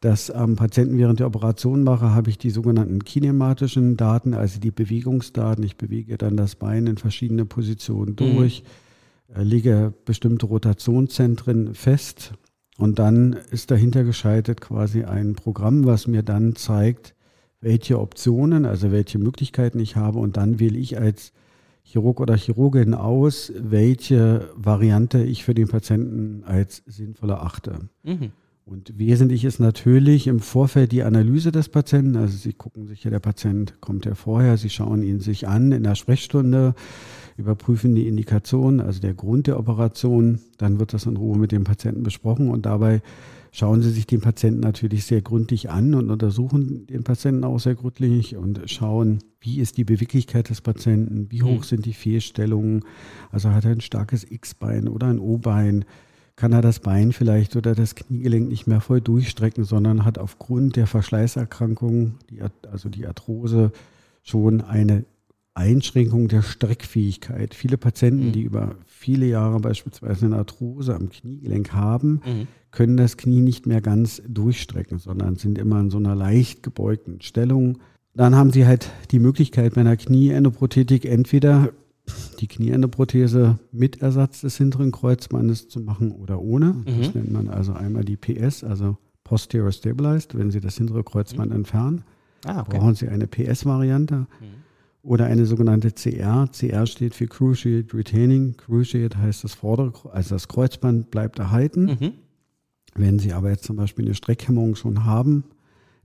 das 0.00 0.30
am 0.30 0.56
Patienten 0.56 0.96
während 0.96 1.20
der 1.20 1.26
Operation 1.26 1.82
mache, 1.82 2.14
habe 2.14 2.30
ich 2.30 2.38
die 2.38 2.50
sogenannten 2.50 3.04
kinematischen 3.04 3.96
Daten, 3.96 4.32
also 4.32 4.60
die 4.60 4.70
Bewegungsdaten. 4.70 5.64
Ich 5.64 5.76
bewege 5.76 6.16
dann 6.16 6.36
das 6.36 6.54
Bein 6.54 6.86
in 6.86 6.96
verschiedene 6.96 7.44
Positionen 7.44 8.16
durch, 8.16 8.62
äh, 9.34 9.42
lege 9.42 9.92
bestimmte 10.04 10.46
Rotationszentren 10.46 11.74
fest 11.74 12.32
und 12.78 12.98
dann 13.00 13.36
ist 13.50 13.70
dahinter 13.70 14.04
geschaltet 14.04 14.60
quasi 14.60 15.04
ein 15.04 15.34
Programm, 15.34 15.84
was 15.84 16.06
mir 16.06 16.22
dann 16.22 16.54
zeigt, 16.54 17.14
welche 17.60 17.98
Optionen, 17.98 18.64
also 18.64 18.92
welche 18.92 19.18
Möglichkeiten 19.18 19.80
ich 19.80 19.96
habe 19.96 20.18
und 20.18 20.36
dann 20.36 20.60
wähle 20.60 20.78
ich 20.78 20.98
als 20.98 21.32
Chirurg 21.82 22.20
oder 22.20 22.36
Chirurgin 22.36 22.94
aus, 22.94 23.52
welche 23.56 24.50
Variante 24.54 25.22
ich 25.22 25.44
für 25.44 25.54
den 25.54 25.68
Patienten 25.68 26.44
als 26.44 26.82
sinnvoll 26.86 27.30
erachte. 27.30 27.88
Mhm. 28.02 28.32
Und 28.66 28.98
wesentlich 28.98 29.46
ist 29.46 29.60
natürlich 29.60 30.26
im 30.26 30.40
Vorfeld 30.40 30.92
die 30.92 31.02
Analyse 31.02 31.50
des 31.50 31.70
Patienten. 31.70 32.16
Also 32.16 32.36
Sie 32.36 32.52
gucken 32.52 32.86
sich 32.86 33.02
ja, 33.02 33.10
der 33.10 33.18
Patient 33.18 33.80
kommt 33.80 34.04
ja 34.04 34.14
vorher, 34.14 34.58
Sie 34.58 34.68
schauen 34.68 35.02
ihn 35.02 35.20
sich 35.20 35.48
an 35.48 35.72
in 35.72 35.84
der 35.84 35.94
Sprechstunde, 35.94 36.74
überprüfen 37.38 37.94
die 37.94 38.06
Indikation, 38.06 38.80
also 38.80 39.00
der 39.00 39.14
Grund 39.14 39.46
der 39.46 39.58
Operation. 39.58 40.40
Dann 40.58 40.78
wird 40.78 40.92
das 40.92 41.06
in 41.06 41.16
Ruhe 41.16 41.38
mit 41.38 41.50
dem 41.50 41.64
Patienten 41.64 42.02
besprochen 42.02 42.50
und 42.50 42.66
dabei 42.66 43.00
schauen 43.52 43.82
Sie 43.82 43.90
sich 43.90 44.06
den 44.06 44.20
Patienten 44.20 44.60
natürlich 44.60 45.04
sehr 45.04 45.22
gründlich 45.22 45.70
an 45.70 45.94
und 45.94 46.10
untersuchen 46.10 46.86
den 46.86 47.04
Patienten 47.04 47.44
auch 47.44 47.58
sehr 47.58 47.74
gründlich 47.74 48.36
und 48.36 48.60
schauen, 48.66 49.18
wie 49.40 49.60
ist 49.60 49.76
die 49.76 49.84
Beweglichkeit 49.84 50.50
des 50.50 50.60
Patienten, 50.60 51.28
wie 51.30 51.42
hoch 51.42 51.60
Mhm. 51.60 51.64
sind 51.64 51.86
die 51.86 51.92
Fehlstellungen, 51.92 52.84
also 53.30 53.50
hat 53.50 53.64
er 53.64 53.72
ein 53.72 53.80
starkes 53.80 54.28
X-Bein 54.28 54.88
oder 54.88 55.06
ein 55.06 55.18
O-Bein, 55.18 55.84
kann 56.36 56.52
er 56.52 56.62
das 56.62 56.78
Bein 56.78 57.12
vielleicht 57.12 57.56
oder 57.56 57.74
das 57.74 57.94
Kniegelenk 57.94 58.48
nicht 58.48 58.66
mehr 58.66 58.80
voll 58.80 59.00
durchstrecken, 59.00 59.64
sondern 59.64 60.04
hat 60.04 60.18
aufgrund 60.18 60.76
der 60.76 60.86
Verschleißerkrankung, 60.86 62.14
die, 62.30 62.40
also 62.70 62.88
die 62.88 63.06
Arthrose, 63.06 63.72
schon 64.22 64.60
eine 64.60 65.04
Einschränkung 65.58 66.28
der 66.28 66.42
Streckfähigkeit. 66.42 67.52
Viele 67.54 67.76
Patienten, 67.76 68.26
Mhm. 68.28 68.32
die 68.32 68.42
über 68.42 68.76
viele 68.86 69.26
Jahre 69.26 69.60
beispielsweise 69.60 70.26
eine 70.26 70.36
Arthrose 70.36 70.94
am 70.94 71.10
Kniegelenk 71.10 71.72
haben, 71.72 72.20
Mhm. 72.24 72.46
können 72.70 72.96
das 72.96 73.16
Knie 73.16 73.40
nicht 73.40 73.66
mehr 73.66 73.80
ganz 73.80 74.22
durchstrecken, 74.28 74.98
sondern 74.98 75.36
sind 75.36 75.58
immer 75.58 75.80
in 75.80 75.90
so 75.90 75.98
einer 75.98 76.14
leicht 76.14 76.62
gebeugten 76.62 77.20
Stellung. 77.20 77.78
Dann 78.14 78.34
haben 78.36 78.52
sie 78.52 78.66
halt 78.66 78.90
die 79.10 79.18
Möglichkeit 79.18 79.74
bei 79.74 79.80
einer 79.82 79.96
Knieendoprothetik 79.96 81.04
entweder 81.04 81.70
die 82.40 82.46
Knieendoprothese 82.46 83.58
mit 83.72 84.00
Ersatz 84.00 84.40
des 84.42 84.56
hinteren 84.56 84.92
Kreuzbandes 84.92 85.68
zu 85.68 85.80
machen 85.80 86.10
oder 86.12 86.40
ohne. 86.40 86.76
Das 86.86 87.08
Mhm. 87.14 87.20
nennt 87.20 87.32
man 87.32 87.48
also 87.48 87.72
einmal 87.74 88.04
die 88.04 88.16
PS, 88.16 88.64
also 88.64 88.96
Posterior 89.24 89.72
Stabilized, 89.72 90.36
wenn 90.38 90.50
Sie 90.50 90.60
das 90.60 90.78
hintere 90.78 91.04
Kreuzband 91.04 91.52
entfernen. 91.52 92.02
Ah, 92.46 92.60
okay. 92.62 92.78
Brauchen 92.78 92.94
Sie 92.94 93.08
eine 93.08 93.26
PS-Variante 93.26 94.20
Mhm. 94.20 94.26
Oder 95.08 95.24
eine 95.24 95.46
sogenannte 95.46 95.90
CR. 95.90 96.50
CR 96.52 96.86
steht 96.86 97.14
für 97.14 97.26
Cruciate 97.26 97.96
Retaining. 97.96 98.58
Cruciate 98.58 99.16
heißt 99.16 99.42
das 99.42 99.54
vordere, 99.54 100.12
also 100.12 100.34
das 100.34 100.48
Kreuzband 100.48 101.10
bleibt 101.10 101.38
erhalten. 101.38 101.96
Mhm. 101.98 102.12
Wenn 102.94 103.18
Sie 103.18 103.32
aber 103.32 103.48
jetzt 103.48 103.64
zum 103.64 103.76
Beispiel 103.76 104.04
eine 104.04 104.14
Streckhemmung 104.14 104.74
schon 104.74 105.06
haben, 105.06 105.44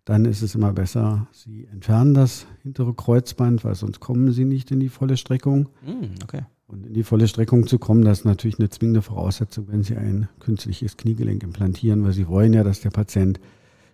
dann 0.06 0.24
ist 0.24 0.42
es 0.42 0.56
immer 0.56 0.72
besser, 0.72 1.28
Sie 1.34 1.66
entfernen 1.66 2.14
das 2.14 2.46
hintere 2.62 2.94
Kreuzband, 2.94 3.66
weil 3.66 3.76
sonst 3.76 4.00
kommen 4.00 4.32
Sie 4.32 4.46
nicht 4.46 4.72
in 4.72 4.80
die 4.80 4.90
volle 4.90 5.18
Streckung. 5.18 5.68
Mhm. 5.86 6.12
Okay. 6.24 6.44
Und 6.68 6.86
in 6.86 6.94
die 6.94 7.04
volle 7.04 7.28
Streckung 7.28 7.68
zu 7.68 7.80
kommen, 7.80 8.06
das 8.06 8.20
ist 8.20 8.26
natürlich 8.26 8.58
eine 8.58 8.70
zwingende 8.70 9.02
Voraussetzung, 9.02 9.68
wenn 9.68 9.84
Sie 9.84 9.98
ein 9.98 10.30
künstliches 10.40 10.96
Kniegelenk 10.96 11.44
implantieren, 11.44 12.06
weil 12.06 12.14
Sie 12.14 12.30
wollen 12.30 12.54
ja, 12.54 12.64
dass 12.64 12.80
der 12.80 12.90
Patient 12.90 13.42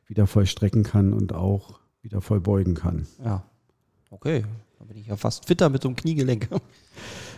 wieder 0.06 0.28
voll 0.28 0.46
strecken 0.46 0.84
kann 0.84 1.14
und 1.14 1.34
auch 1.34 1.80
wieder 2.04 2.22
voll 2.22 2.42
beugen 2.42 2.76
kann. 2.76 3.08
Ja. 3.24 3.44
Okay. 4.12 4.44
Da 4.80 4.86
bin 4.86 4.98
ich 4.98 5.08
ja 5.08 5.16
fast 5.18 5.46
fitter 5.46 5.70
mit 5.70 5.82
so 5.84 5.90
einem 5.90 5.96
Kniegelenk. 5.96 6.48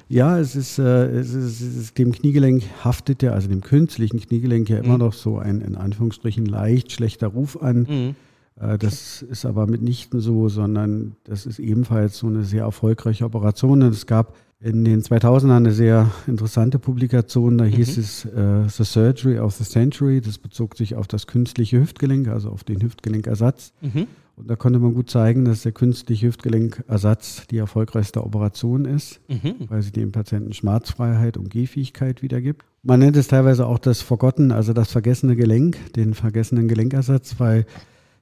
Ja, 0.10 0.38
es 0.40 0.58
ist, 0.58 0.78
äh, 0.78 1.06
es 1.08 1.34
ist, 1.34 1.62
es 1.62 1.76
ist 1.78 1.98
dem 1.98 2.12
Kniegelenk 2.12 2.64
haftet 2.84 3.24
ja, 3.24 3.32
also 3.32 3.48
dem 3.48 3.62
künstlichen 3.62 4.20
Kniegelenk 4.20 4.68
ja 4.68 4.80
immer 4.80 4.96
Mhm. 4.96 5.00
noch 5.00 5.14
so 5.14 5.38
ein 5.38 5.62
in 5.62 5.78
Anführungsstrichen 5.78 6.46
leicht 6.46 6.92
schlechter 6.92 7.28
Ruf 7.28 7.56
an. 7.62 7.88
Mhm. 7.88 8.16
Äh, 8.62 8.78
Das 8.78 9.22
ist 9.22 9.46
aber 9.46 9.68
mitnichten 9.68 10.20
so, 10.20 10.50
sondern 10.50 11.16
das 11.24 11.46
ist 11.46 11.60
ebenfalls 11.60 12.18
so 12.18 12.28
eine 12.28 12.44
sehr 12.44 12.64
erfolgreiche 12.64 13.24
Operation. 13.24 13.84
Und 13.84 13.94
es 13.94 14.06
gab 14.06 14.36
in 14.64 14.86
den 14.86 15.02
2000ern 15.02 15.58
eine 15.58 15.72
sehr 15.72 16.12
interessante 16.28 16.78
Publikation, 16.80 17.58
da 17.58 17.66
hieß 17.66 17.98
Mhm. 17.98 18.04
es 18.04 18.26
äh, 18.26 18.70
The 18.70 18.84
Surgery 18.84 19.40
of 19.40 19.54
the 19.56 19.64
Century. 19.64 20.22
Das 20.22 20.38
bezog 20.38 20.78
sich 20.78 20.96
auf 20.96 21.08
das 21.08 21.26
künstliche 21.28 21.80
Hüftgelenk, 21.82 22.28
also 22.28 22.50
auf 22.50 22.64
den 22.64 22.82
Hüftgelenkersatz. 22.82 23.74
Mhm. 23.82 24.08
Und 24.36 24.50
da 24.50 24.56
konnte 24.56 24.80
man 24.80 24.94
gut 24.94 25.10
zeigen, 25.10 25.46
dass 25.46 25.64
der 25.64 25.72
künstliche 25.72 26.28
Hüftgelenkersatz 26.28 27.48
die 27.48 27.58
erfolgreichste 27.58 28.24
Operation 28.24 28.86
ist 28.86 29.20
Mhm. 29.28 29.56
weil 29.68 29.82
sie 29.82 29.92
dem 29.92 30.12
Patienten 30.12 30.54
Schmerzfreiheit 30.54 31.38
und 31.38 31.50
Gehfähigkeit 31.50 32.22
wiedergibt. 32.22 32.64
Man 32.84 33.00
nennt 33.00 33.16
es 33.18 33.28
teilweise 33.28 33.66
auch 33.68 33.78
das 33.80 34.02
Forgotten, 34.02 34.52
also 34.52 34.74
das 34.74 34.92
vergessene 34.92 35.36
Gelenk, 35.36 35.78
den 35.94 36.14
vergessenen 36.14 36.68
Gelenkersatz, 36.68 37.36
weil 37.40 37.66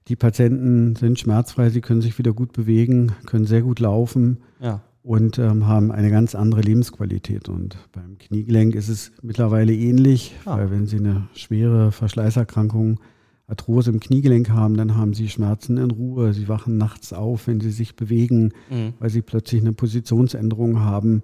die 0.07 0.15
Patienten 0.15 0.95
sind 0.95 1.19
schmerzfrei, 1.19 1.69
sie 1.69 1.81
können 1.81 2.01
sich 2.01 2.17
wieder 2.17 2.33
gut 2.33 2.51
bewegen, 2.53 3.11
können 3.25 3.45
sehr 3.45 3.61
gut 3.61 3.79
laufen 3.79 4.37
Ja. 4.59 4.81
Und 5.03 5.39
ähm, 5.39 5.65
haben 5.67 5.91
eine 5.91 6.11
ganz 6.11 6.35
andere 6.35 6.61
Lebensqualität. 6.61 7.49
Und 7.49 7.77
beim 7.93 8.17
Kniegelenk 8.17 8.75
ist 8.75 8.89
es 8.89 9.11
mittlerweile 9.21 9.73
ähnlich, 9.73 10.35
Ah. 10.45 10.57
weil 10.57 10.71
wenn 10.71 10.85
Sie 10.87 10.97
eine 10.97 11.27
schwere 11.33 11.91
Verschleißerkrankung, 11.91 12.99
Arthrose 13.47 13.89
im 13.89 13.99
Kniegelenk 13.99 14.49
haben, 14.51 14.77
dann 14.77 14.95
haben 14.95 15.13
Sie 15.15 15.27
Schmerzen 15.27 15.77
in 15.77 15.89
Ruhe, 15.89 16.33
Sie 16.33 16.47
wachen 16.47 16.77
nachts 16.77 17.13
auf, 17.13 17.47
wenn 17.47 17.59
Sie 17.61 17.71
sich 17.71 17.95
bewegen 17.95 18.51
Mhm. 18.69 18.93
weil 18.99 19.09
sie 19.09 19.23
plötzlich 19.23 19.61
eine 19.61 19.73
Positionsänderung 19.73 20.81
haben. 20.81 21.23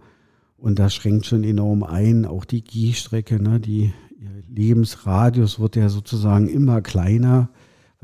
Und 0.58 0.79
das 0.79 0.96
schränkt 0.96 1.27
schon 1.27 1.44
enorm 1.44 1.84
ein. 1.84 2.25
Auch 2.25 2.46
die 2.46 2.63
Gehstrecke, 2.63 3.39
ne, 3.44 3.60
die, 3.60 3.94
ihr 4.17 4.44
Lebensradius 4.50 5.60
wird 5.60 5.75
ja 5.75 5.89
sozusagen 5.89 6.48
immer 6.48 6.82
kleiner. 6.82 7.50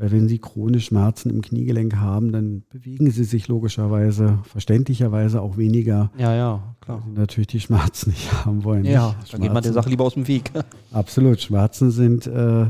Weil 0.02 0.10
wenn 0.10 0.26
sie 0.26 0.40
chronisch 0.40 0.86
Schmerzen 0.86 1.30
im 1.30 1.42
Kniegelenk 1.42 1.94
haben, 1.94 2.32
dann 2.32 2.64
bewegen 2.70 3.08
sie 3.12 3.22
sich 3.22 3.46
logischerweise, 3.46 4.40
verständlicherweise 4.50 5.40
auch 5.40 5.56
weniger, 5.56 6.10
Ja, 6.18 6.34
ja, 6.34 6.52
weil 6.54 6.74
klar. 6.80 7.02
sie 7.06 7.12
natürlich 7.20 7.46
die 7.46 7.60
Schmerzen 7.60 8.10
nicht 8.10 8.32
haben 8.44 8.64
wollen. 8.64 8.84
Ja, 8.84 9.14
nicht? 9.20 9.32
dann 9.32 9.40
geht 9.42 9.52
man 9.52 9.62
der 9.62 9.68
Schmerzen- 9.70 9.74
Sache 9.74 9.90
lieber 9.90 10.02
aus 10.04 10.14
dem 10.14 10.26
Weg. 10.26 10.50
Absolut. 10.92 11.40
Schmerzen 11.40 11.92
sind 11.92 12.26
äh, 12.26 12.62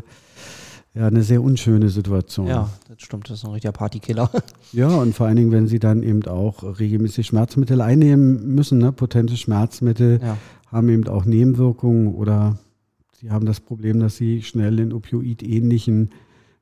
ja 0.95 1.07
eine 1.07 1.23
sehr 1.23 1.43
unschöne 1.43 1.89
Situation. 1.89 2.49
Ja, 2.49 2.69
das 2.87 3.01
stimmt. 3.01 3.31
Das 3.31 3.39
ist 3.39 3.45
ein 3.47 3.53
richtiger 3.53 3.73
Partykiller. 3.73 4.31
Ja, 4.75 4.89
und 4.89 5.15
vor 5.15 5.27
allen 5.27 5.37
Dingen, 5.37 5.53
wenn 5.53 5.69
sie 5.69 5.79
dann 5.79 6.03
eben 6.03 6.23
auch 6.27 6.62
regelmäßig 6.79 7.27
Schmerzmittel 7.29 7.81
einnehmen 7.81 8.55
müssen, 8.55 8.77
ne? 8.77 8.93
potente 8.93 9.39
Schmerzmittel 9.39 10.21
Ja. 10.23 10.37
haben 10.71 10.89
eben 10.91 11.09
auch 11.09 11.25
Nebenwirkungen 11.25 12.09
oder 12.15 12.59
sie 13.19 13.31
haben 13.31 13.47
das 13.47 13.61
Problem, 13.61 14.01
dass 14.01 14.17
sie 14.17 14.43
schnell 14.43 14.79
in 14.81 14.93
opioidähnlichen 14.93 16.11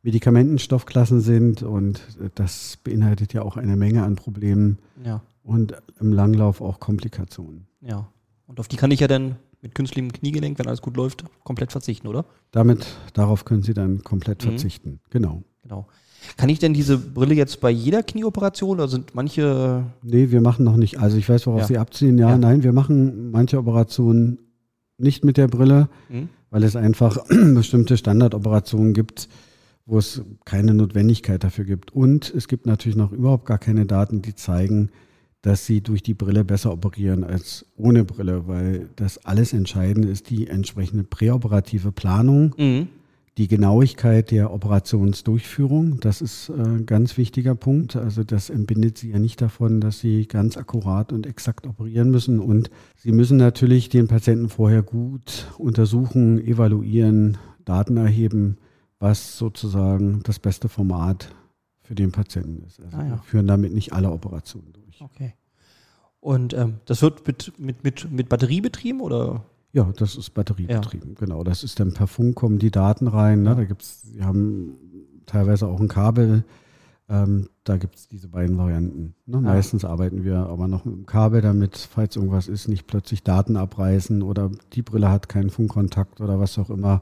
Medikamentenstoffklassen 0.03 1.21
sind 1.21 1.63
und 1.63 2.01
das 2.35 2.79
beinhaltet 2.83 3.33
ja 3.33 3.43
auch 3.43 3.57
eine 3.57 3.77
Menge 3.77 4.03
an 4.05 4.17
Problemen 4.17 4.79
Ja. 5.05 5.23
und 5.43 5.75
im 6.01 6.13
Langlauf 6.13 6.61
auch 6.61 6.81
Komplikationen. 6.81 7.67
Ja. 7.81 8.09
Und 8.47 8.61
auf 8.61 8.69
die 8.69 8.77
kann 8.77 8.91
ich 8.91 9.01
ja 9.01 9.09
dann 9.09 9.37
mit 9.63 9.75
künstlichem 9.75 10.11
Kniegelenk, 10.13 10.59
wenn 10.59 10.67
alles 10.67 10.81
gut 10.83 10.97
läuft, 10.97 11.25
komplett 11.45 11.71
verzichten, 11.73 12.07
oder? 12.09 12.25
Damit, 12.51 12.87
darauf 13.13 13.45
können 13.45 13.63
sie 13.63 13.75
dann 13.75 14.03
komplett 14.03 14.43
Mhm. 14.45 14.49
verzichten. 14.51 15.01
Genau. 15.11 15.43
Genau. 15.63 15.87
Kann 16.37 16.49
ich 16.49 16.59
denn 16.59 16.75
diese 16.75 16.99
Brille 16.99 17.35
jetzt 17.35 17.61
bei 17.61 17.71
jeder 17.71 18.03
Knieoperation 18.03 18.77
oder 18.79 18.89
sind 18.89 19.15
manche. 19.15 19.85
Nee, 20.03 20.31
wir 20.31 20.41
machen 20.41 20.65
noch 20.65 20.77
nicht. 20.77 20.99
Also 20.99 21.17
ich 21.17 21.29
weiß, 21.29 21.47
worauf 21.47 21.61
Ja. 21.63 21.67
Sie 21.67 21.79
abziehen. 21.79 22.19
Ja, 22.19 22.31
Ja. 22.31 22.39
nein, 22.39 22.63
wir 22.63 22.73
machen 22.73 23.31
manche 23.31 23.59
Operationen 23.59 24.39
nicht 24.99 25.25
mit 25.25 25.37
der 25.37 25.49
Brille. 25.49 25.89
Hm? 26.09 26.29
weil 26.53 26.65
es 26.65 26.75
einfach 26.75 27.17
bestimmte 27.55 27.97
Standardoperationen 27.97 28.93
gibt, 28.93 29.29
wo 29.91 29.99
es 29.99 30.23
keine 30.45 30.73
Notwendigkeit 30.73 31.43
dafür 31.43 31.65
gibt. 31.65 31.93
Und 31.95 32.33
es 32.35 32.49
gibt 32.49 32.67
natürlich 32.67 32.97
noch 32.97 33.13
überhaupt 33.13 33.45
gar 33.45 33.59
keine 33.59 33.87
Daten, 33.87 34.23
die 34.23 34.35
zeigen, 34.35 34.91
dass 35.43 35.67
sie 35.67 35.81
durch 35.81 36.03
die 36.03 36.15
Brille 36.15 36.45
besser 36.45 36.73
operieren 36.73 37.25
als 37.25 37.67
ohne 37.77 38.05
Brille, 38.05 38.47
weil 38.47 38.89
das 38.97 39.19
alles 39.25 39.53
Entscheidende 39.53 40.09
ist 40.09 40.31
die 40.31 40.47
entsprechende 40.49 41.03
präoperative 41.03 41.93
Planung, 41.93 42.55
Mhm. 42.59 42.89
die 43.39 43.49
Genauigkeit 43.49 44.31
der 44.31 44.53
Operationsdurchführung. 44.53 45.99
Das 46.01 46.21
ist 46.21 46.51
äh, 46.51 46.63
ein 46.63 46.87
ganz 46.87 47.17
wichtiger 47.17 47.55
Punkt. 47.55 47.97
Also 47.97 48.23
das 48.23 48.51
entbindet 48.51 48.99
sie 48.99 49.11
ja 49.11 49.19
nicht 49.19 49.41
davon, 49.41 49.81
dass 49.81 49.99
sie 49.99 50.27
ganz 50.27 50.57
akkurat 50.57 51.13
und 51.13 51.27
exakt 51.27 51.67
operieren 51.67 52.11
müssen. 52.11 52.39
Und 52.39 52.71
sie 52.97 53.13
müssen 53.13 53.39
natürlich 53.39 53.89
den 53.89 54.09
Patienten 54.09 54.51
vorher 54.51 54.83
gut 54.83 55.49
untersuchen, 55.59 56.39
evaluieren, 56.39 57.39
Daten 57.65 57.97
erheben, 57.97 58.59
was 59.01 59.37
sozusagen 59.37 60.23
das 60.23 60.39
beste 60.39 60.69
Format 60.69 61.35
für 61.83 61.95
den 61.97 62.13
Patienten 62.13 62.63
ist. 62.65 62.81
Also 62.81 62.97
Ah, 62.97 63.03
ja. 63.03 63.11
wir 63.11 63.19
führen 63.19 63.47
damit 63.49 63.73
nicht 63.75 63.93
alle 63.93 64.11
Operationen 64.11 64.73
durch. 64.73 65.01
Okay. 65.01 65.35
Und 66.21 66.53
ähm, 66.53 66.75
das 66.85 67.03
wird 67.03 67.27
mit, 67.27 67.59
mit, 67.59 67.83
mit, 67.83 68.11
mit 68.13 68.29
Batterie 68.29 68.61
betrieben 68.61 69.01
oder? 69.01 69.43
Ja, 69.73 69.91
das 69.97 70.17
ist 70.17 70.31
batteriebetrieben, 70.35 71.15
genau. 71.15 71.43
Das 71.45 71.65
ist 71.65 71.81
dann 71.81 71.95
per 71.95 72.07
Funk 72.07 72.35
kommen 72.35 72.59
die 72.59 72.71
Daten 72.71 73.07
rein. 73.07 73.43
Ne? 73.43 73.57
Da 73.57 73.65
gibt's, 73.65 74.03
wir 74.13 74.25
haben 74.25 74.75
teilweise 75.27 75.67
auch 75.67 75.81
ein 75.81 75.89
Kabel. 75.89 76.45
Ähm, 77.09 77.49
da 77.65 77.77
gibt 77.77 77.97
es 77.97 78.09
diese 78.09 78.29
beiden 78.29 78.59
Varianten. 78.59 79.15
Ne? 79.27 79.41
Meistens 79.41 79.85
arbeiten 79.85 80.25
wir 80.25 80.39
aber 80.47 80.69
noch 80.69 80.85
mit 80.85 80.95
dem 80.95 81.07
Kabel, 81.07 81.41
damit, 81.41 81.77
falls 81.77 82.17
irgendwas 82.17 82.49
ist, 82.49 82.69
nicht 82.69 82.87
plötzlich 82.87 83.23
Daten 83.23 83.57
abreißen 83.57 84.23
oder 84.23 84.51
die 84.75 84.83
Brille 84.83 85.09
hat 85.11 85.29
keinen 85.29 85.51
Funkkontakt 85.51 86.21
oder 86.21 86.39
was 86.39 86.59
auch 86.59 86.71
immer. 86.71 87.01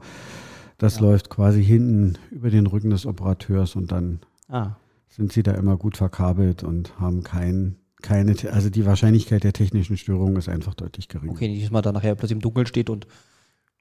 Das 0.79 0.95
Ja. 0.95 1.01
läuft 1.03 1.29
quasi 1.29 1.63
hinten 1.63 2.17
über 2.31 2.49
den 2.49 2.65
Rücken 2.65 2.89
des 2.89 3.05
Operateurs 3.05 3.75
und 3.75 3.91
dann 3.91 4.19
Ah, 4.47 4.71
sind 5.09 5.31
sie 5.31 5.43
da 5.43 5.51
immer 5.51 5.77
gut 5.77 5.95
verkabelt 5.97 6.63
und 6.63 6.99
haben 6.99 7.21
kein, 7.23 7.75
keine, 8.01 8.33
also 8.51 8.69
die 8.71 8.85
Wahrscheinlichkeit 8.85 9.43
der 9.43 9.53
technischen 9.53 9.97
Störung 9.97 10.35
ist 10.37 10.49
einfach 10.49 10.73
deutlich 10.73 11.07
geringer. 11.07 11.31
okay, 11.33 11.47
nicht, 11.47 11.63
dass 11.63 11.71
man 11.71 11.83
da 11.83 11.91
nachher 11.91 12.15
plötzlich 12.15 12.37
im 12.37 12.41
Dunkeln 12.41 12.65
steht 12.65 12.89
und 12.89 13.05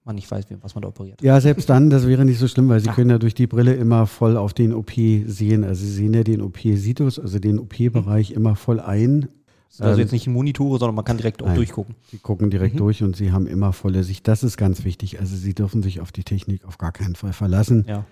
man 0.05 0.15
nicht 0.17 0.31
weiß, 0.31 0.47
was 0.63 0.75
man 0.75 0.83
da 0.83 0.89
operiert. 0.89 1.21
Ja, 1.23 1.41
selbst 1.41 1.69
dann, 1.71 1.91
das 1.91 2.07
wäre 2.07 2.25
nicht 2.25 2.39
so 2.39 2.49
schlimm, 2.49 2.69
weil 2.69 2.81
Sie 2.81 2.89
Ah. 2.89 2.95
können 2.95 3.11
ja 3.11 3.19
durch 3.19 3.35
die 3.35 3.47
Brille 3.47 3.75
immer 3.75 4.07
voll 4.07 4.37
auf 4.37 4.53
den 4.55 4.73
OP 4.75 4.93
sehen. 5.27 5.65
Also 5.65 5.85
Sie 5.85 5.93
sehen 5.93 6.15
ja 6.15 6.25
den 6.25 6.41
OP-Situs, 6.43 7.19
also 7.19 7.39
den 7.39 7.59
OP-Bereich 7.59 8.31
immer 8.33 8.57
voll 8.57 8.81
ein. 8.81 9.29
Das 9.71 9.81
also 9.83 9.95
Ähm, 9.95 10.01
jetzt 10.01 10.13
nicht 10.13 10.27
Monitore, 10.29 10.79
sondern 10.79 10.95
man 10.95 11.05
kann 11.05 11.17
direkt 11.19 11.43
auch 11.43 11.47
nein. 11.47 11.57
durchgucken. 11.57 11.95
Sie 12.11 12.19
gucken 12.19 12.51
direkt 12.51 12.75
Mhm. 12.75 12.79
durch 12.79 13.03
und 13.03 13.17
Sie 13.17 13.33
haben 13.33 13.47
immer 13.47 13.73
volle 13.73 14.03
Sicht. 14.05 14.27
Das 14.29 14.43
ist 14.43 14.57
ganz 14.57 14.85
wichtig. 14.85 15.21
Also 15.21 15.37
Sie 15.37 15.55
dürfen 15.55 15.83
sich 15.83 16.01
auf 16.01 16.11
die 16.13 16.25
Technik 16.25 16.65
auf 16.65 16.79
gar 16.79 16.93
keinen 16.93 17.15
Fall 17.15 17.33
verlassen. 17.33 17.85
Ja, 17.89 18.05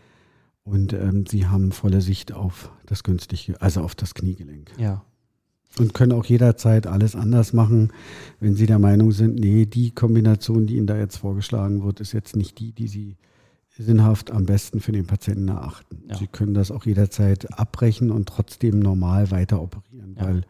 Und 0.64 0.92
ähm, 0.92 1.24
Sie 1.26 1.46
haben 1.46 1.72
volle 1.72 2.00
Sicht 2.00 2.32
auf 2.32 2.70
das 2.86 3.02
günstige, 3.04 3.60
also 3.62 3.80
auf 3.82 3.94
das 3.94 4.14
Kniegelenk. 4.14 4.72
ja. 4.78 5.02
Und 5.78 5.92
können 5.92 6.12
auch 6.12 6.24
jederzeit 6.24 6.86
alles 6.86 7.14
anders 7.14 7.52
machen, 7.52 7.92
wenn 8.40 8.54
Sie 8.54 8.64
der 8.64 8.78
Meinung 8.78 9.12
sind, 9.12 9.34
nee, 9.38 9.66
die 9.66 9.90
Kombination, 9.90 10.66
die 10.66 10.76
Ihnen 10.76 10.86
da 10.86 10.96
jetzt 10.96 11.18
vorgeschlagen 11.18 11.82
wird, 11.84 12.00
ist 12.00 12.12
jetzt 12.12 12.34
nicht 12.34 12.58
die, 12.60 12.72
die 12.72 12.88
Sie 12.88 13.16
sinnhaft 13.76 14.30
am 14.30 14.46
besten 14.46 14.80
für 14.80 14.92
den 14.92 15.06
Patienten 15.06 15.48
erachten. 15.48 15.98
Ja. 16.08 16.16
Sie 16.16 16.28
können 16.28 16.54
das 16.54 16.70
auch 16.70 16.86
jederzeit 16.86 17.58
abbrechen 17.58 18.10
und 18.10 18.26
trotzdem 18.26 18.78
normal 18.78 19.30
weiter 19.30 19.60
operieren, 19.60 20.14
Ja. 20.18 20.24
weil 20.26 20.44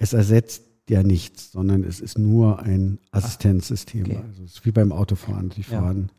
es 0.00 0.12
ersetzt 0.14 0.62
ja 0.88 1.02
nichts, 1.04 1.52
sondern 1.52 1.84
es 1.84 2.00
ist 2.00 2.18
nur 2.18 2.58
ein 2.60 2.98
Assistenzsystem. 3.12 4.06
okay. 4.06 4.16
Also 4.26 4.42
es 4.44 4.54
ist 4.54 4.66
wie 4.66 4.72
beim 4.72 4.92
Autofahren. 4.92 5.50
Sie 5.54 5.60
Ja. 5.62 5.80
fahren 5.80 6.10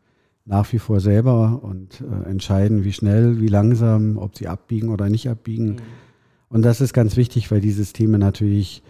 nach 0.45 0.71
wie 0.71 0.79
vor 0.79 0.99
selber 1.01 1.59
und 1.63 2.01
äh, 2.01 2.29
entscheiden, 2.29 2.83
wie 2.83 2.93
schnell, 2.93 3.41
wie 3.41 3.47
langsam, 3.47 4.17
ob 4.17 4.37
sie 4.37 4.47
abbiegen 4.47 4.89
oder 4.89 5.09
nicht 5.09 5.27
abbiegen. 5.29 5.77
Und 6.47 6.63
das 6.63 6.79
ist 6.81 6.93
ganz 6.93 7.15
wichtig, 7.17 7.51
weil 7.51 7.61
die 7.61 7.71
Systeme 7.71 8.17
natürlich 8.17 8.81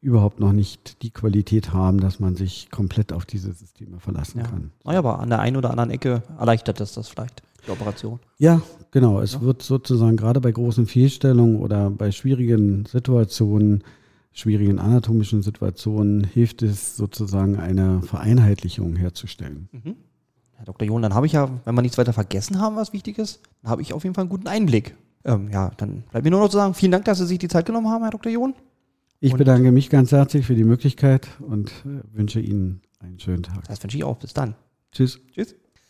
überhaupt 0.00 0.40
noch 0.40 0.52
nicht 0.52 1.02
die 1.02 1.10
Qualität 1.10 1.72
haben, 1.72 2.00
dass 2.00 2.20
man 2.20 2.36
sich 2.36 2.68
komplett 2.70 3.12
auf 3.12 3.24
diese 3.24 3.52
Systeme 3.54 4.00
verlassen 4.00 4.38
Ja. 4.40 4.44
kann. 4.44 4.70
Naja, 4.84 4.98
aber 4.98 5.18
an 5.20 5.30
der 5.30 5.40
einen 5.40 5.56
oder 5.56 5.70
anderen 5.70 5.90
Ecke 5.90 6.22
erleichtert 6.38 6.80
das 6.80 6.92
das 6.92 7.08
vielleicht, 7.08 7.42
die 7.66 7.70
Operation. 7.70 8.20
Ja, 8.38 8.60
genau. 8.90 9.20
Es 9.20 9.34
Ja. 9.34 9.40
wird 9.42 9.62
sozusagen 9.62 10.16
gerade 10.18 10.40
bei 10.40 10.52
großen 10.52 10.86
Fehlstellungen 10.86 11.56
oder 11.56 11.88
bei 11.90 12.12
schwierigen 12.12 12.84
Situationen, 12.86 13.82
schwierigen 14.34 14.78
anatomischen 14.78 15.42
Situationen, 15.42 16.24
hilft 16.24 16.62
es 16.62 16.96
sozusagen 16.96 17.56
eine 17.56 18.02
Vereinheitlichung 18.02 18.96
herzustellen. 18.96 19.68
Mhm. 19.72 19.96
Herr 20.56 20.64
Dr. 20.66 20.86
John, 20.86 21.00
dann 21.02 21.14
habe 21.14 21.26
ich 21.26 21.32
ja, 21.32 21.48
wenn 21.64 21.74
wir 21.74 21.82
nichts 21.82 21.96
weiter 21.98 22.12
vergessen 22.12 22.60
haben, 22.60 22.76
was 22.76 22.92
wichtig 22.92 23.16
ist, 23.18 23.40
dann 23.62 23.70
habe 23.70 23.80
ich 23.82 23.92
auf 23.92 24.02
jeden 24.04 24.14
Fall 24.14 24.22
einen 24.22 24.30
guten 24.30 24.48
Einblick. 24.48 24.96
Ähm, 25.24 25.48
ja, 25.50 25.70
dann 25.78 26.02
bleibt 26.10 26.24
mir 26.24 26.30
nur 26.30 26.40
noch 26.40 26.48
zu 26.50 26.58
sagen, 26.58 26.74
vielen 26.74 26.92
Dank, 26.92 27.04
dass 27.06 27.18
Sie 27.18 27.26
sich 27.26 27.38
die 27.38 27.48
Zeit 27.48 27.64
genommen 27.64 27.88
haben, 27.88 28.02
Herr 28.02 28.10
Dr. 28.10 28.30
John. 28.30 28.54
Ich 29.20 29.32
Und- 29.32 29.38
bedanke 29.38 29.72
mich 29.72 29.88
ganz 29.88 30.12
herzlich 30.12 30.44
für 30.44 30.54
die 30.54 30.64
Möglichkeit 30.64 31.28
und 31.40 31.70
äh, 31.86 32.00
wünsche 32.16 32.40
Ihnen 32.40 32.82
einen 32.98 33.18
schönen 33.18 33.42
Tag. 33.42 33.66
Das 33.68 33.82
wünsche 33.82 33.96
ich 33.96 34.04
auch. 34.04 34.18
Bis 34.18 34.34
dann. 34.34 34.54
Tschüss. 34.92 35.18
Tschüss. 35.32 35.54